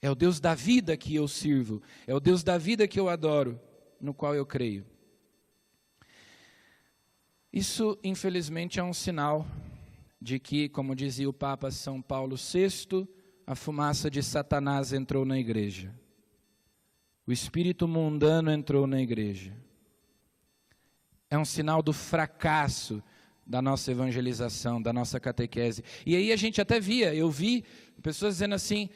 É 0.00 0.08
o 0.08 0.14
Deus 0.14 0.38
da 0.38 0.54
vida 0.54 0.96
que 0.96 1.16
eu 1.16 1.26
sirvo, 1.26 1.82
é 2.06 2.14
o 2.14 2.20
Deus 2.20 2.44
da 2.44 2.56
vida 2.56 2.86
que 2.86 3.00
eu 3.00 3.08
adoro, 3.08 3.60
no 4.00 4.14
qual 4.14 4.34
eu 4.34 4.46
creio. 4.46 4.86
Isso, 7.52 7.98
infelizmente, 8.04 8.78
é 8.78 8.84
um 8.84 8.92
sinal 8.92 9.46
de 10.20 10.38
que, 10.38 10.68
como 10.68 10.94
dizia 10.94 11.28
o 11.28 11.32
Papa 11.32 11.70
São 11.70 12.00
Paulo 12.00 12.36
VI, 12.36 13.08
a 13.46 13.54
fumaça 13.54 14.10
de 14.10 14.22
Satanás 14.22 14.92
entrou 14.92 15.24
na 15.24 15.38
igreja. 15.38 15.94
O 17.26 17.32
espírito 17.32 17.88
mundano 17.88 18.50
entrou 18.50 18.86
na 18.86 19.00
igreja. 19.00 19.52
É 21.30 21.38
um 21.38 21.44
sinal 21.44 21.82
do 21.82 21.92
fracasso 21.92 23.02
da 23.46 23.60
nossa 23.60 23.90
evangelização, 23.90 24.80
da 24.80 24.92
nossa 24.92 25.18
catequese. 25.18 25.82
E 26.04 26.16
aí 26.16 26.32
a 26.32 26.36
gente 26.36 26.60
até 26.60 26.80
via, 26.80 27.14
eu 27.14 27.30
vi 27.30 27.64
pessoas 28.02 28.34
dizendo 28.34 28.54
assim: 28.54 28.88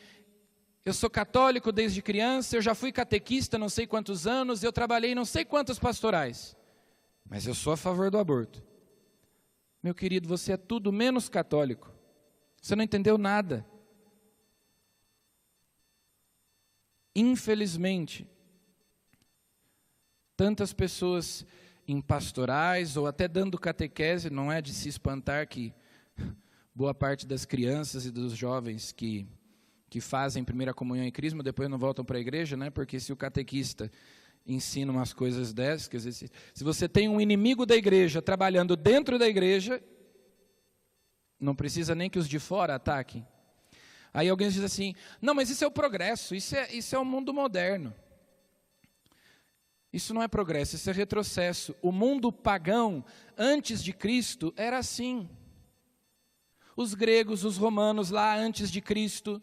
eu 0.84 0.94
sou 0.94 1.10
católico 1.10 1.72
desde 1.72 2.00
criança, 2.00 2.56
eu 2.56 2.62
já 2.62 2.74
fui 2.74 2.92
catequista 2.92 3.58
não 3.58 3.68
sei 3.68 3.86
quantos 3.86 4.26
anos, 4.26 4.62
eu 4.62 4.72
trabalhei 4.72 5.14
não 5.14 5.24
sei 5.24 5.44
quantos 5.44 5.78
pastorais, 5.78 6.56
mas 7.28 7.46
eu 7.46 7.54
sou 7.54 7.72
a 7.72 7.76
favor 7.76 8.10
do 8.10 8.18
aborto. 8.18 8.62
Meu 9.82 9.94
querido, 9.94 10.28
você 10.28 10.52
é 10.52 10.56
tudo 10.56 10.92
menos 10.92 11.28
católico. 11.28 11.92
Você 12.60 12.74
não 12.74 12.82
entendeu 12.82 13.16
nada. 13.16 13.64
Infelizmente, 17.18 18.28
tantas 20.36 20.72
pessoas 20.72 21.44
em 21.86 22.00
pastorais 22.00 22.96
ou 22.96 23.08
até 23.08 23.26
dando 23.26 23.58
catequese, 23.58 24.30
não 24.30 24.52
é 24.52 24.62
de 24.62 24.72
se 24.72 24.88
espantar 24.88 25.48
que 25.48 25.74
boa 26.72 26.94
parte 26.94 27.26
das 27.26 27.44
crianças 27.44 28.06
e 28.06 28.10
dos 28.12 28.36
jovens 28.36 28.92
que 28.92 29.26
que 29.90 30.02
fazem 30.02 30.44
primeira 30.44 30.74
comunhão 30.74 31.06
em 31.06 31.10
Crisma, 31.10 31.42
depois 31.42 31.68
não 31.68 31.78
voltam 31.78 32.04
para 32.04 32.18
a 32.18 32.20
igreja, 32.20 32.58
né? 32.58 32.68
Porque 32.68 33.00
se 33.00 33.10
o 33.10 33.16
catequista 33.16 33.90
ensina 34.46 34.92
umas 34.92 35.14
coisas 35.14 35.54
dessas, 35.54 35.88
quer 35.88 35.96
dizer, 35.96 36.12
se, 36.12 36.30
se 36.52 36.62
você 36.62 36.86
tem 36.86 37.08
um 37.08 37.18
inimigo 37.18 37.64
da 37.64 37.74
igreja 37.74 38.20
trabalhando 38.20 38.76
dentro 38.76 39.18
da 39.18 39.26
igreja, 39.26 39.82
não 41.40 41.54
precisa 41.54 41.94
nem 41.94 42.10
que 42.10 42.18
os 42.18 42.28
de 42.28 42.38
fora 42.38 42.74
ataquem. 42.74 43.26
Aí 44.12 44.28
alguém 44.28 44.48
diz 44.48 44.62
assim: 44.62 44.94
não, 45.20 45.34
mas 45.34 45.50
isso 45.50 45.64
é 45.64 45.66
o 45.66 45.70
progresso, 45.70 46.34
isso 46.34 46.56
é, 46.56 46.72
isso 46.72 46.94
é 46.94 46.98
o 46.98 47.04
mundo 47.04 47.32
moderno. 47.32 47.94
Isso 49.92 50.12
não 50.12 50.22
é 50.22 50.28
progresso, 50.28 50.76
isso 50.76 50.90
é 50.90 50.92
retrocesso. 50.92 51.74
O 51.80 51.90
mundo 51.90 52.30
pagão, 52.30 53.04
antes 53.36 53.82
de 53.82 53.92
Cristo, 53.92 54.52
era 54.56 54.78
assim. 54.78 55.28
Os 56.76 56.94
gregos, 56.94 57.44
os 57.44 57.56
romanos, 57.56 58.10
lá 58.10 58.36
antes 58.36 58.70
de 58.70 58.80
Cristo, 58.80 59.42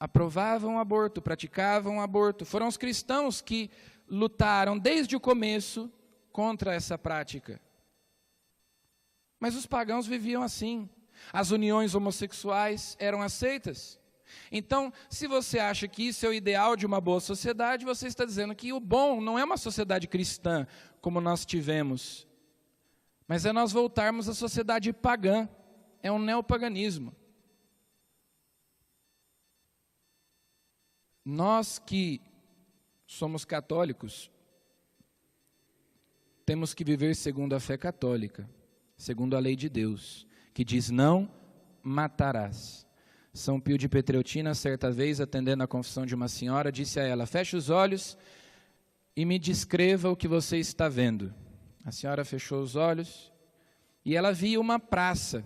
aprovavam 0.00 0.76
o 0.76 0.78
aborto, 0.78 1.22
praticavam 1.22 1.98
o 1.98 2.00
aborto. 2.00 2.44
Foram 2.44 2.66
os 2.66 2.76
cristãos 2.76 3.40
que 3.40 3.70
lutaram 4.08 4.78
desde 4.78 5.14
o 5.14 5.20
começo 5.20 5.92
contra 6.32 6.74
essa 6.74 6.98
prática. 6.98 7.60
Mas 9.38 9.54
os 9.54 9.66
pagãos 9.66 10.06
viviam 10.06 10.42
assim. 10.42 10.88
As 11.32 11.50
uniões 11.50 11.94
homossexuais 11.94 12.96
eram 12.98 13.20
aceitas. 13.20 14.00
Então, 14.50 14.92
se 15.10 15.26
você 15.26 15.58
acha 15.58 15.86
que 15.86 16.04
isso 16.08 16.24
é 16.24 16.28
o 16.28 16.32
ideal 16.32 16.76
de 16.76 16.86
uma 16.86 17.00
boa 17.00 17.20
sociedade, 17.20 17.84
você 17.84 18.06
está 18.06 18.24
dizendo 18.24 18.54
que 18.54 18.72
o 18.72 18.80
bom 18.80 19.20
não 19.20 19.38
é 19.38 19.44
uma 19.44 19.56
sociedade 19.56 20.08
cristã, 20.08 20.66
como 21.00 21.20
nós 21.20 21.44
tivemos, 21.44 22.26
mas 23.26 23.44
é 23.44 23.52
nós 23.52 23.72
voltarmos 23.72 24.28
à 24.28 24.34
sociedade 24.34 24.92
pagã, 24.92 25.48
é 26.02 26.10
um 26.10 26.18
neopaganismo. 26.18 27.14
Nós 31.24 31.78
que 31.78 32.20
somos 33.06 33.44
católicos, 33.44 34.30
temos 36.44 36.74
que 36.74 36.84
viver 36.84 37.14
segundo 37.14 37.54
a 37.54 37.60
fé 37.60 37.76
católica, 37.76 38.48
segundo 38.96 39.36
a 39.36 39.40
lei 39.40 39.54
de 39.54 39.68
Deus, 39.68 40.26
que 40.52 40.64
diz: 40.64 40.90
não 40.90 41.30
matarás. 41.82 42.86
São 43.34 43.58
Pio 43.58 43.78
de 43.78 43.88
Petreutina, 43.88 44.54
certa 44.54 44.90
vez, 44.90 45.20
atendendo 45.20 45.62
a 45.62 45.66
confissão 45.66 46.04
de 46.04 46.14
uma 46.14 46.28
senhora, 46.28 46.70
disse 46.70 47.00
a 47.00 47.04
ela: 47.04 47.26
Feche 47.26 47.56
os 47.56 47.70
olhos 47.70 48.18
e 49.16 49.24
me 49.24 49.38
descreva 49.38 50.10
o 50.10 50.16
que 50.16 50.28
você 50.28 50.58
está 50.58 50.88
vendo. 50.88 51.34
A 51.84 51.90
senhora 51.90 52.24
fechou 52.24 52.62
os 52.62 52.76
olhos 52.76 53.32
e 54.04 54.16
ela 54.16 54.32
via 54.32 54.60
uma 54.60 54.78
praça 54.78 55.44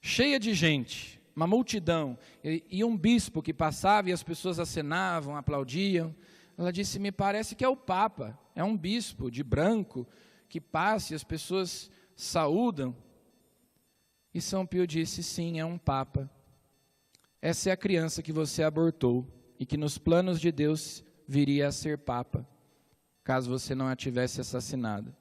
cheia 0.00 0.38
de 0.38 0.54
gente, 0.54 1.20
uma 1.34 1.46
multidão, 1.46 2.18
e, 2.42 2.64
e 2.70 2.84
um 2.84 2.96
bispo 2.96 3.42
que 3.42 3.52
passava 3.52 4.08
e 4.08 4.12
as 4.12 4.22
pessoas 4.22 4.58
acenavam, 4.58 5.36
aplaudiam. 5.36 6.14
Ela 6.56 6.72
disse: 6.72 6.98
Me 6.98 7.12
parece 7.12 7.54
que 7.54 7.64
é 7.64 7.68
o 7.68 7.76
Papa, 7.76 8.38
é 8.54 8.64
um 8.64 8.76
bispo 8.76 9.30
de 9.30 9.44
branco 9.44 10.06
que 10.48 10.60
passa 10.60 11.12
e 11.12 11.16
as 11.16 11.24
pessoas 11.24 11.90
saúdam. 12.16 12.96
E 14.32 14.40
São 14.40 14.66
Pio 14.66 14.86
disse: 14.86 15.22
Sim, 15.22 15.58
é 15.58 15.64
um 15.64 15.78
Papa. 15.78 16.30
Essa 17.40 17.70
é 17.70 17.72
a 17.72 17.76
criança 17.76 18.22
que 18.22 18.32
você 18.32 18.62
abortou 18.62 19.26
e 19.58 19.66
que 19.66 19.76
nos 19.76 19.98
planos 19.98 20.40
de 20.40 20.50
Deus 20.50 21.04
viria 21.26 21.68
a 21.68 21.72
ser 21.72 21.98
Papa, 21.98 22.46
caso 23.22 23.50
você 23.50 23.74
não 23.74 23.86
a 23.86 23.94
tivesse 23.94 24.40
assassinado. 24.40 25.14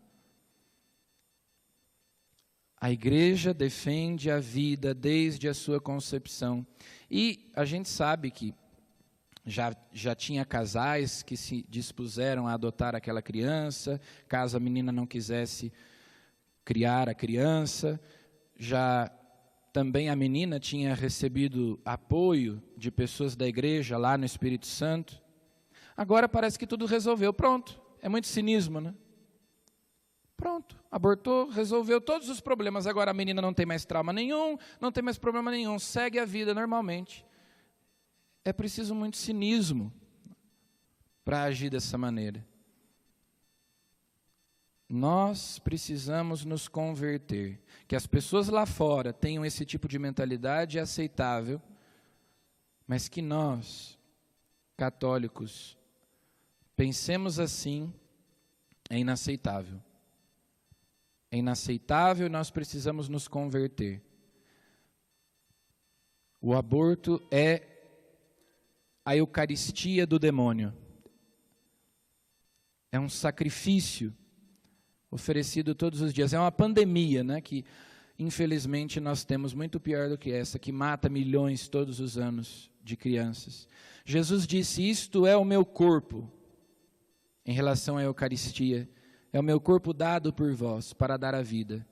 A 2.80 2.92
igreja 2.92 3.54
defende 3.54 4.30
a 4.30 4.40
vida 4.40 4.94
desde 4.94 5.48
a 5.48 5.54
sua 5.54 5.82
concepção. 5.82 6.66
E 7.10 7.52
a 7.56 7.66
gente 7.66 7.90
sabe 7.90 8.30
que 8.30 8.54
já, 9.44 9.76
já 9.92 10.14
tinha 10.14 10.46
casais 10.46 11.24
que 11.24 11.36
se 11.36 11.66
dispuseram 11.68 12.48
a 12.48 12.54
adotar 12.54 12.94
aquela 12.94 13.22
criança, 13.22 14.00
caso 14.28 14.56
a 14.56 14.60
menina 14.60 14.92
não 14.92 15.08
quisesse 15.08 15.74
criar 16.64 17.10
a 17.10 17.16
criança. 17.16 18.00
Já 18.58 19.12
também 19.72 20.10
a 20.10 20.16
menina 20.16 20.60
tinha 20.60 20.96
recebido 20.96 21.80
apoio 21.86 22.62
de 22.76 22.90
pessoas 22.90 23.36
da 23.36 23.48
igreja 23.48 23.98
lá 23.98 24.18
no 24.18 24.26
Espírito 24.26 24.66
Santo. 24.66 25.22
Agora 25.96 26.28
parece 26.28 26.58
que 26.58 26.66
tudo 26.66 26.86
resolveu. 26.86 27.32
Pronto. 27.32 27.80
É 28.02 28.10
muito 28.10 28.28
cinismo, 28.28 28.82
né? 28.82 28.94
Pronto. 30.36 30.78
Abortou, 30.92 31.50
resolveu 31.50 32.00
todos 32.02 32.30
os 32.30 32.40
problemas. 32.40 32.88
Agora 32.88 33.12
a 33.12 33.14
menina 33.14 33.42
não 33.42 33.54
tem 33.54 33.66
mais 33.66 33.86
trauma 33.86 34.12
nenhum, 34.14 34.58
não 34.80 34.92
tem 34.92 35.04
mais 35.04 35.18
problema 35.18 35.52
nenhum. 35.52 35.78
Segue 35.78 36.20
a 36.20 36.26
vida 36.26 36.54
normalmente. 36.54 37.26
É 38.44 38.54
preciso 38.54 38.96
muito 38.96 39.18
cinismo 39.18 39.92
para 41.26 41.44
agir 41.44 41.70
dessa 41.70 41.98
maneira. 41.98 42.46
Nós 44.90 45.60
precisamos 45.60 46.46
nos 46.46 46.68
converter. 46.68 47.60
Que 47.88 47.96
as 47.96 48.08
pessoas 48.08 48.48
lá 48.48 48.66
fora 48.66 49.12
tenham 49.12 49.46
esse 49.46 49.66
tipo 49.66 49.88
de 49.88 50.00
mentalidade 50.00 50.78
é 50.78 50.82
aceitável, 50.82 51.62
mas 52.88 53.10
que 53.10 53.22
nós, 53.22 54.00
católicos, 54.78 55.78
pensemos 56.76 57.40
assim 57.40 57.94
é 58.90 58.98
inaceitável. 58.98 59.82
É 61.30 61.38
inaceitável 61.38 62.28
e 62.28 62.30
nós 62.30 62.50
precisamos 62.50 63.10
nos 63.10 63.28
converter. 63.28 64.02
O 66.40 66.54
aborto 66.54 67.22
é 67.30 67.64
a 69.04 69.16
Eucaristia 69.18 70.08
do 70.08 70.18
demônio. 70.18 70.74
É 72.90 72.98
um 73.00 73.10
sacrifício 73.10 74.16
oferecido 75.10 75.74
todos 75.74 76.02
os 76.02 76.14
dias. 76.14 76.34
É 76.34 76.40
uma 76.40 76.52
pandemia, 76.52 77.24
né, 77.24 77.42
que 77.42 77.66
infelizmente 78.18 79.00
nós 79.00 79.24
temos 79.24 79.54
muito 79.54 79.80
pior 79.80 80.10
do 80.10 80.18
que 80.18 80.32
essa, 80.32 80.60
que 80.60 80.72
mata 80.72 81.10
milhões 81.10 81.68
todos 81.68 82.00
os 82.00 82.18
anos 82.18 82.70
de 82.84 82.96
crianças. 82.96 83.68
Jesus 84.06 84.48
disse: 84.48 84.88
Isto 84.88 85.26
é 85.26 85.36
o 85.36 85.46
meu 85.46 85.66
corpo, 85.66 86.32
em 87.46 87.54
relação 87.54 87.98
à 87.98 88.04
Eucaristia, 88.04 88.90
é 89.32 89.40
o 89.40 89.44
meu 89.44 89.60
corpo 89.60 89.94
dado 89.94 90.34
por 90.34 90.54
vós 90.54 90.94
para 90.94 91.18
dar 91.18 91.36
a 91.36 91.42
vida. 91.42 91.86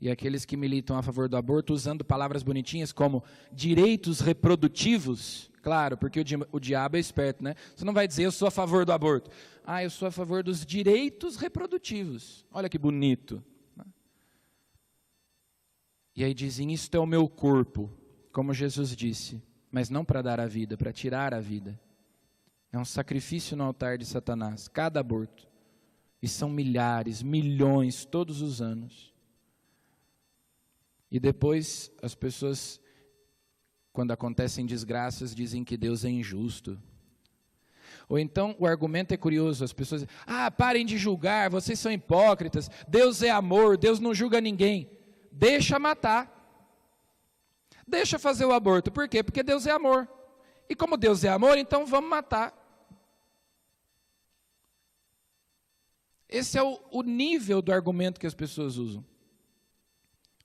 E 0.00 0.08
aqueles 0.08 0.46
que 0.46 0.56
militam 0.56 0.96
a 0.96 1.02
favor 1.02 1.28
do 1.28 1.36
aborto 1.36 1.74
usando 1.74 2.02
palavras 2.02 2.42
bonitinhas 2.42 2.90
como 2.90 3.22
direitos 3.52 4.20
reprodutivos, 4.20 5.49
claro, 5.62 5.96
porque 5.96 6.20
o, 6.20 6.24
di 6.24 6.36
o 6.50 6.60
diabo 6.60 6.96
é 6.96 7.00
esperto, 7.00 7.42
né? 7.42 7.54
Você 7.74 7.84
não 7.84 7.92
vai 7.92 8.06
dizer 8.08 8.24
eu 8.24 8.32
sou 8.32 8.48
a 8.48 8.50
favor 8.50 8.84
do 8.84 8.92
aborto. 8.92 9.30
Ah, 9.64 9.82
eu 9.82 9.90
sou 9.90 10.08
a 10.08 10.10
favor 10.10 10.42
dos 10.42 10.64
direitos 10.64 11.36
reprodutivos. 11.36 12.46
Olha 12.52 12.68
que 12.68 12.78
bonito. 12.78 13.42
E 16.14 16.24
aí 16.24 16.34
dizem: 16.34 16.72
Isto 16.72 16.96
é 16.96 17.00
o 17.00 17.06
meu 17.06 17.28
corpo, 17.28 17.90
como 18.32 18.52
Jesus 18.52 18.94
disse, 18.94 19.42
mas 19.70 19.88
não 19.88 20.04
para 20.04 20.22
dar 20.22 20.40
a 20.40 20.46
vida, 20.46 20.76
para 20.76 20.92
tirar 20.92 21.32
a 21.32 21.40
vida. 21.40 21.80
É 22.72 22.78
um 22.78 22.84
sacrifício 22.84 23.56
no 23.56 23.64
altar 23.64 23.98
de 23.98 24.04
Satanás, 24.04 24.68
cada 24.68 25.00
aborto. 25.00 25.48
E 26.22 26.28
são 26.28 26.50
milhares, 26.50 27.22
milhões, 27.22 28.04
todos 28.04 28.42
os 28.42 28.60
anos. 28.60 29.12
E 31.10 31.18
depois 31.18 31.90
as 32.02 32.14
pessoas, 32.14 32.80
quando 34.00 34.12
acontecem 34.12 34.64
desgraças, 34.64 35.34
dizem 35.34 35.62
que 35.62 35.76
Deus 35.76 36.06
é 36.06 36.08
injusto. 36.08 36.80
Ou 38.08 38.18
então 38.18 38.56
o 38.58 38.66
argumento 38.66 39.12
é 39.12 39.16
curioso, 39.18 39.62
as 39.62 39.74
pessoas 39.74 40.00
dizem, 40.00 40.16
ah, 40.26 40.50
parem 40.50 40.86
de 40.86 40.96
julgar, 40.96 41.50
vocês 41.50 41.78
são 41.78 41.92
hipócritas, 41.92 42.70
Deus 42.88 43.22
é 43.22 43.28
amor, 43.28 43.76
Deus 43.76 44.00
não 44.00 44.14
julga 44.14 44.40
ninguém. 44.40 44.90
Deixa 45.30 45.78
matar. 45.78 46.34
Deixa 47.86 48.18
fazer 48.18 48.46
o 48.46 48.54
aborto. 48.54 48.90
Por 48.90 49.06
quê? 49.06 49.22
Porque 49.22 49.42
Deus 49.42 49.66
é 49.66 49.70
amor. 49.70 50.08
E 50.66 50.74
como 50.74 50.96
Deus 50.96 51.22
é 51.22 51.28
amor, 51.28 51.58
então 51.58 51.84
vamos 51.84 52.08
matar. 52.08 52.56
Esse 56.26 56.56
é 56.56 56.62
o, 56.62 56.80
o 56.90 57.02
nível 57.02 57.60
do 57.60 57.70
argumento 57.70 58.18
que 58.18 58.26
as 58.26 58.34
pessoas 58.34 58.78
usam. 58.78 59.04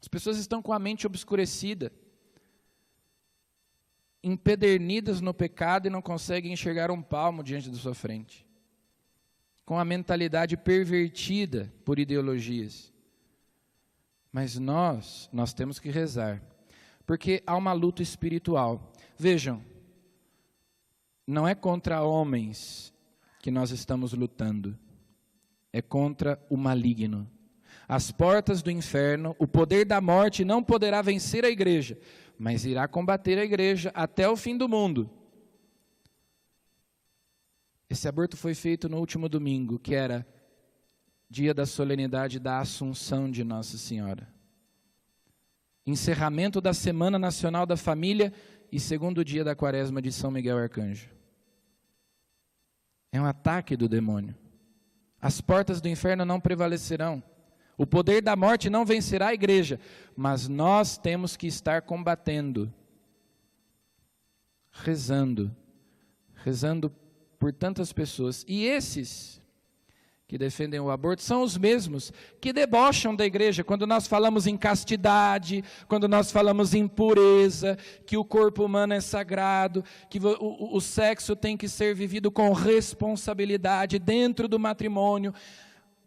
As 0.01 0.09
pessoas 0.09 0.37
estão 0.37 0.61
com 0.61 0.73
a 0.73 0.77
mente 0.77 1.07
obscurecida 1.07 1.89
empedernidas 4.25 5.21
no 5.21 5.35
pecado 5.35 5.85
e 5.85 5.91
não 5.91 6.01
conseguem 6.01 6.51
enxergar 6.51 6.89
um 6.89 6.99
palmo 6.99 7.43
diante 7.43 7.69
da 7.69 7.77
sua 7.77 7.93
frente. 7.93 8.43
Com 9.63 9.77
a 9.77 9.85
mentalidade 9.85 10.57
pervertida 10.57 11.71
por 11.85 11.99
ideologias. 11.99 12.91
Mas 14.31 14.57
nós, 14.57 15.29
nós 15.31 15.53
temos 15.53 15.79
que 15.79 15.91
rezar, 15.91 16.41
porque 17.05 17.43
há 17.45 17.55
uma 17.55 17.71
luta 17.71 18.01
espiritual. 18.01 18.91
Vejam, 19.15 19.63
não 21.27 21.47
é 21.47 21.53
contra 21.53 22.01
homens 22.01 22.91
que 23.39 23.51
nós 23.51 23.69
estamos 23.69 24.11
lutando, 24.13 24.77
é 25.71 25.83
contra 25.83 26.43
o 26.49 26.57
maligno. 26.57 27.29
As 27.87 28.11
portas 28.11 28.61
do 28.61 28.71
inferno, 28.71 29.35
o 29.37 29.47
poder 29.47 29.85
da 29.85 30.01
morte 30.01 30.43
não 30.43 30.63
poderá 30.63 31.01
vencer 31.01 31.45
a 31.45 31.49
igreja, 31.49 31.97
mas 32.37 32.65
irá 32.65 32.87
combater 32.87 33.37
a 33.37 33.43
igreja 33.43 33.91
até 33.93 34.27
o 34.27 34.35
fim 34.35 34.57
do 34.57 34.67
mundo. 34.67 35.09
Esse 37.89 38.07
aborto 38.07 38.35
foi 38.35 38.55
feito 38.55 38.89
no 38.89 38.97
último 38.97 39.29
domingo, 39.29 39.77
que 39.77 39.93
era 39.93 40.25
dia 41.29 41.53
da 41.53 41.65
solenidade 41.65 42.39
da 42.39 42.59
Assunção 42.59 43.29
de 43.29 43.43
Nossa 43.43 43.77
Senhora. 43.77 44.27
Encerramento 45.85 46.59
da 46.59 46.73
Semana 46.73 47.19
Nacional 47.19 47.65
da 47.65 47.77
Família 47.77 48.33
e 48.71 48.79
segundo 48.79 49.23
dia 49.23 49.43
da 49.43 49.55
Quaresma 49.55 50.01
de 50.01 50.11
São 50.11 50.31
Miguel 50.31 50.57
Arcanjo. 50.57 51.09
É 53.11 53.21
um 53.21 53.25
ataque 53.25 53.77
do 53.77 53.87
demônio. 53.87 54.35
As 55.21 55.39
portas 55.39 55.79
do 55.79 55.87
inferno 55.87 56.25
não 56.25 56.41
prevalecerão. 56.41 57.23
O 57.77 57.85
poder 57.85 58.21
da 58.21 58.35
morte 58.35 58.69
não 58.69 58.85
vencerá 58.85 59.27
a 59.27 59.33
igreja, 59.33 59.79
mas 60.15 60.47
nós 60.47 60.97
temos 60.97 61.35
que 61.35 61.47
estar 61.47 61.81
combatendo, 61.81 62.73
rezando, 64.71 65.53
rezando 66.35 66.89
por 67.37 67.51
tantas 67.51 67.91
pessoas. 67.91 68.45
E 68.47 68.65
esses 68.65 69.41
que 70.27 70.37
defendem 70.37 70.79
o 70.79 70.89
aborto 70.89 71.21
são 71.21 71.43
os 71.43 71.55
mesmos 71.55 72.11
que 72.41 72.51
debocham 72.51 73.15
da 73.15 73.25
igreja 73.25 73.63
quando 73.63 73.85
nós 73.85 74.07
falamos 74.07 74.47
em 74.47 74.57
castidade, 74.57 75.63
quando 75.87 76.07
nós 76.07 76.31
falamos 76.31 76.73
em 76.73 76.87
pureza, 76.87 77.77
que 78.07 78.17
o 78.17 78.25
corpo 78.25 78.65
humano 78.65 78.93
é 78.93 79.01
sagrado, 79.01 79.83
que 80.09 80.17
o, 80.17 80.35
o, 80.39 80.77
o 80.77 80.81
sexo 80.81 81.35
tem 81.35 81.55
que 81.55 81.69
ser 81.69 81.93
vivido 81.93 82.31
com 82.31 82.51
responsabilidade 82.53 83.99
dentro 83.99 84.47
do 84.47 84.57
matrimônio, 84.57 85.33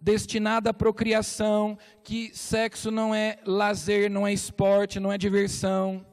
destinado 0.01 0.69
à 0.69 0.75
procriação, 0.75 1.79
que 2.03 2.31
sexo 2.35 2.91
não 2.91 3.15
é 3.15 3.39
lazer, 3.45 4.11
não 4.11 4.27
é 4.27 4.33
esporte, 4.33 5.01
não 5.01 5.13
é 5.13 5.19
diversão 5.19 6.05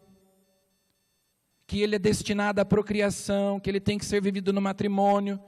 que 1.68 1.82
ele 1.82 1.96
é 1.96 2.00
destinado 2.00 2.62
à 2.62 2.66
procriação, 2.66 3.60
que 3.60 3.70
ele 3.70 3.80
tem 3.80 3.98
que 3.98 4.06
ser 4.06 4.22
vivido 4.22 4.54
no 4.54 4.62
matrimônio. 4.62 5.40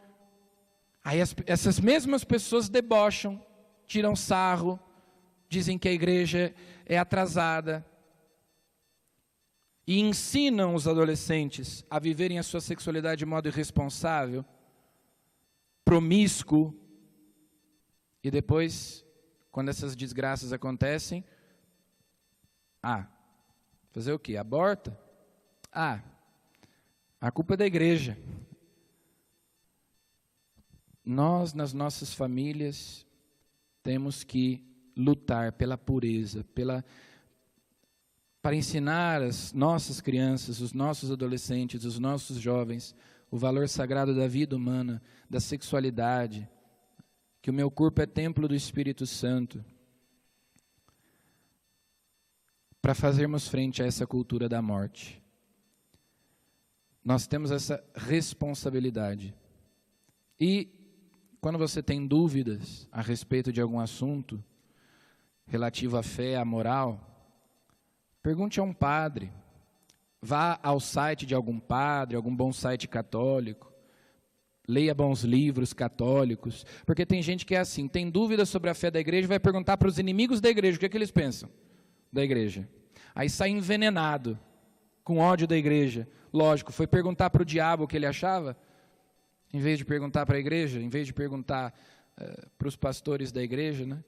Aí 1.03 1.21
as, 1.21 1.35
essas 1.45 1.79
mesmas 1.79 2.23
pessoas 2.23 2.69
debocham, 2.69 3.43
tiram 3.85 4.15
sarro, 4.15 4.79
dizem 5.47 5.77
que 5.77 5.87
a 5.87 5.91
igreja 5.91 6.53
é 6.85 6.97
atrasada 6.97 7.85
e 9.85 10.01
ensinam 10.01 10.75
os 10.75 10.87
adolescentes 10.87 11.85
a 11.89 11.99
viverem 11.99 12.39
a 12.39 12.43
sua 12.43 12.59
sexualidade 12.59 13.19
de 13.19 13.25
modo 13.25 13.47
irresponsável, 13.47 14.43
promíscuo, 15.85 16.77
e 18.27 18.31
depois, 18.31 19.05
quando 19.51 19.69
essas 19.69 19.95
desgraças 19.95 20.51
acontecem, 20.51 21.23
ah, 22.83 23.07
fazer 23.91 24.11
o 24.11 24.19
quê? 24.19 24.35
Aborta? 24.35 24.97
Ah, 25.71 26.01
a 27.19 27.31
culpa 27.31 27.53
é 27.53 27.57
da 27.57 27.65
igreja. 27.65 28.17
Nós, 31.03 31.53
nas 31.53 31.73
nossas 31.73 32.13
famílias, 32.13 33.05
temos 33.81 34.23
que 34.23 34.63
lutar 34.95 35.53
pela 35.53 35.77
pureza, 35.77 36.43
pela 36.43 36.83
para 38.41 38.55
ensinar 38.55 39.21
as 39.21 39.51
nossas 39.51 39.99
crianças, 39.99 40.61
os 40.61 40.73
nossos 40.73 41.11
adolescentes, 41.11 41.83
os 41.83 41.99
nossos 41.99 42.37
jovens, 42.37 42.95
o 43.29 43.37
valor 43.37 43.67
sagrado 43.67 44.15
da 44.15 44.27
vida 44.27 44.55
humana, 44.55 45.01
da 45.29 45.39
sexualidade, 45.39 46.47
que 47.47 47.51
o 47.51 47.53
meu 47.53 47.71
corpo 47.71 48.01
é 48.01 48.05
templo 48.05 48.45
do 48.45 48.53
Espírito 48.53 49.05
Santo, 49.05 49.63
para 52.81 52.93
fazermos 52.93 53.47
frente 53.47 53.81
a 53.81 53.85
essa 53.85 54.05
cultura 54.05 54.49
da 54.49 54.61
morte. 54.61 55.23
Nós 57.05 57.25
temos 57.25 57.49
essa 57.49 57.81
responsabilidade. 57.95 59.33
E 60.37 60.67
quando 61.39 61.57
você 61.57 61.81
tem 61.81 62.05
dúvidas 62.05 62.85
a 62.91 63.01
respeito 63.01 63.53
de 63.53 63.61
algum 63.61 63.79
assunto 63.79 64.43
relativo 65.45 65.95
à 65.95 66.03
fé, 66.03 66.35
à 66.35 66.43
moral, 66.43 66.99
pergunte 68.21 68.59
a 68.59 68.63
um 68.63 68.73
padre. 68.73 69.31
Vá 70.21 70.59
ao 70.61 70.81
site 70.81 71.25
de 71.25 71.33
algum 71.33 71.61
padre, 71.61 72.17
algum 72.17 72.35
bom 72.35 72.51
site 72.51 72.89
católico. 72.89 73.71
Leia 74.67 74.93
bons 74.93 75.23
livros 75.23 75.71
católicos, 75.71 76.65
porque 76.85 77.05
tem 77.05 77.21
gente 77.21 77.45
que 77.45 77.55
é 77.55 77.59
assim, 77.59 77.87
tem 77.87 78.09
dúvidas 78.09 78.49
sobre 78.49 78.69
a 78.69 78.73
fé 78.73 78.91
da 78.91 78.99
igreja, 78.99 79.27
vai 79.27 79.39
perguntar 79.39 79.77
para 79.77 79.87
os 79.87 79.97
inimigos 79.97 80.41
da 80.41 80.49
igreja 80.49 80.75
o 80.75 80.79
que, 80.79 80.85
é 80.85 80.89
que 80.89 80.97
eles 80.97 81.11
pensam 81.11 81.49
da 82.11 82.23
igreja. 82.23 82.67
Aí 83.15 83.29
sai 83.29 83.49
envenenado, 83.49 84.37
com 85.03 85.19
ódio 85.19 85.47
da 85.47 85.55
igreja. 85.55 86.05
Lógico, 86.33 86.73
foi 86.73 86.85
perguntar 86.85 87.29
para 87.29 87.41
o 87.41 87.45
diabo 87.45 87.85
o 87.85 87.87
que 87.87 87.95
ele 87.95 88.05
achava, 88.05 88.57
em 89.53 89.59
vez 89.59 89.77
de 89.77 89.85
perguntar 89.85 90.25
para 90.25 90.35
a 90.35 90.39
igreja, 90.39 90.81
em 90.81 90.89
vez 90.89 91.07
de 91.07 91.13
perguntar 91.13 91.73
uh, 92.19 92.49
para 92.57 92.67
os 92.67 92.75
pastores 92.75 93.31
da 93.31 93.41
igreja, 93.41 93.85
né? 93.85 94.03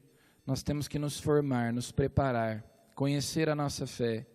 Nós 0.45 0.62
temos 0.62 0.89
que 0.89 1.00
nos 1.00 1.17
formar, 1.17 1.72
nos 1.72 1.91
preparar, 1.91 2.65
conhecer 2.95 3.48
a 3.48 3.56
nossa 3.56 3.88
fé. 3.88 4.28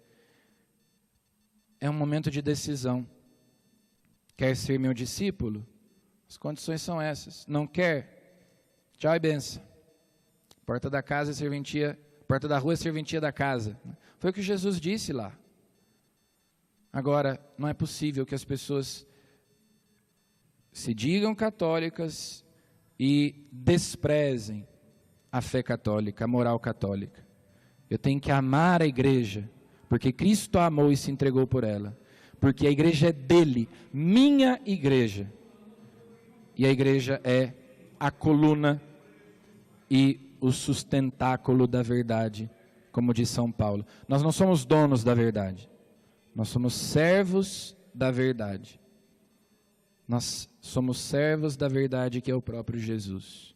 É 1.79 1.91
um 1.91 1.93
momento 1.93 2.31
de 2.31 2.41
decisão. 2.41 3.07
Quer 4.37 4.57
ser 4.57 4.79
meu 4.79 4.95
discípulo? 4.95 5.67
As 6.35 6.39
condições 6.39 6.83
são 6.83 7.01
essas. 7.01 7.47
Não 7.47 7.65
quer? 7.65 8.43
Tchau 8.99 9.15
e 9.15 9.21
benção. 9.21 9.63
Porta 10.67 10.91
da 10.91 11.01
casa 11.01 11.31
é 11.31 11.35
serventia, 11.35 11.97
porta 12.27 12.49
da 12.49 12.59
rua 12.59 12.73
é 12.73 12.77
serventia 12.77 13.21
da 13.21 13.31
casa. 13.31 13.79
Foi 14.19 14.31
o 14.31 14.33
que 14.33 14.43
Jesus 14.43 14.81
disse 14.81 15.13
lá. 15.13 15.33
Agora, 16.93 17.41
não 17.57 17.69
é 17.69 17.73
possível 17.73 18.27
que 18.27 18.35
as 18.35 18.45
pessoas 18.45 19.07
se 20.73 20.93
digam 20.93 21.37
católicas 21.37 22.45
e 22.99 23.47
desprezem 23.53 24.67
a 25.31 25.41
fé 25.41 25.63
católica, 25.63 26.25
a 26.25 26.29
moral 26.29 26.59
católica. 26.59 27.25
Eu 27.89 27.97
tenho 27.97 28.21
que 28.21 28.33
amar 28.33 28.83
a 28.83 28.87
igreja, 28.89 29.49
porque 29.89 30.13
Cristo 30.13 30.59
a 30.59 30.67
amou 30.67 30.91
e 30.91 30.97
se 30.97 31.13
entregou 31.13 31.47
por 31.47 31.63
ela. 31.63 31.97
Porque 32.41 32.67
a 32.67 32.71
igreja 32.73 33.11
é 33.11 33.13
dele, 33.13 33.69
minha 33.93 34.61
igreja. 34.67 35.33
E 36.57 36.65
a 36.67 36.71
igreja 36.71 37.21
é 37.25 37.53
a 37.99 38.11
coluna 38.11 38.81
e 39.91 40.37
o 40.41 40.53
sustentáculo 40.53 41.67
da 41.67 41.83
verdade, 41.83 42.51
como 42.93 43.15
diz 43.15 43.29
São 43.29 43.51
Paulo. 43.51 43.85
Nós 44.07 44.23
não 44.23 44.31
somos 44.31 44.65
donos 44.65 45.03
da 45.03 45.15
verdade. 45.15 45.71
Nós 46.35 46.49
somos 46.49 46.75
servos 46.75 47.77
da 47.95 48.11
verdade. 48.11 48.81
Nós 50.07 50.49
somos 50.61 50.99
servos 50.99 51.57
da 51.57 51.69
verdade 51.69 52.21
que 52.21 52.31
é 52.31 52.35
o 52.35 52.43
próprio 52.43 52.79
Jesus. 52.79 53.55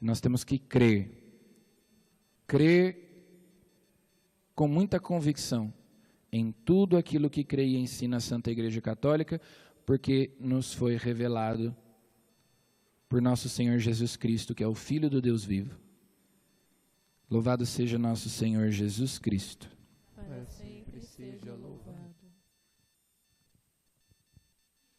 Nós 0.00 0.20
temos 0.20 0.42
que 0.44 0.58
crer. 0.58 1.10
Crer 2.46 3.06
com 4.54 4.66
muita 4.66 4.98
convicção 4.98 5.72
em 6.32 6.50
tudo 6.50 6.96
aquilo 6.96 7.30
que 7.30 7.44
crê 7.44 7.66
e 7.66 7.76
ensina 7.76 8.16
a 8.16 8.20
Santa 8.20 8.50
Igreja 8.50 8.80
Católica, 8.80 9.40
porque 9.84 10.32
nos 10.40 10.72
foi 10.72 10.96
revelado 10.96 11.74
por 13.08 13.22
nosso 13.22 13.48
Senhor 13.48 13.78
Jesus 13.78 14.16
Cristo, 14.16 14.54
que 14.54 14.62
é 14.62 14.66
o 14.66 14.74
Filho 14.74 15.08
do 15.08 15.20
Deus 15.20 15.44
vivo. 15.44 15.78
Louvado 17.30 17.66
seja 17.66 17.98
nosso 17.98 18.28
Senhor 18.28 18.70
Jesus 18.70 19.18
Cristo. 19.18 19.75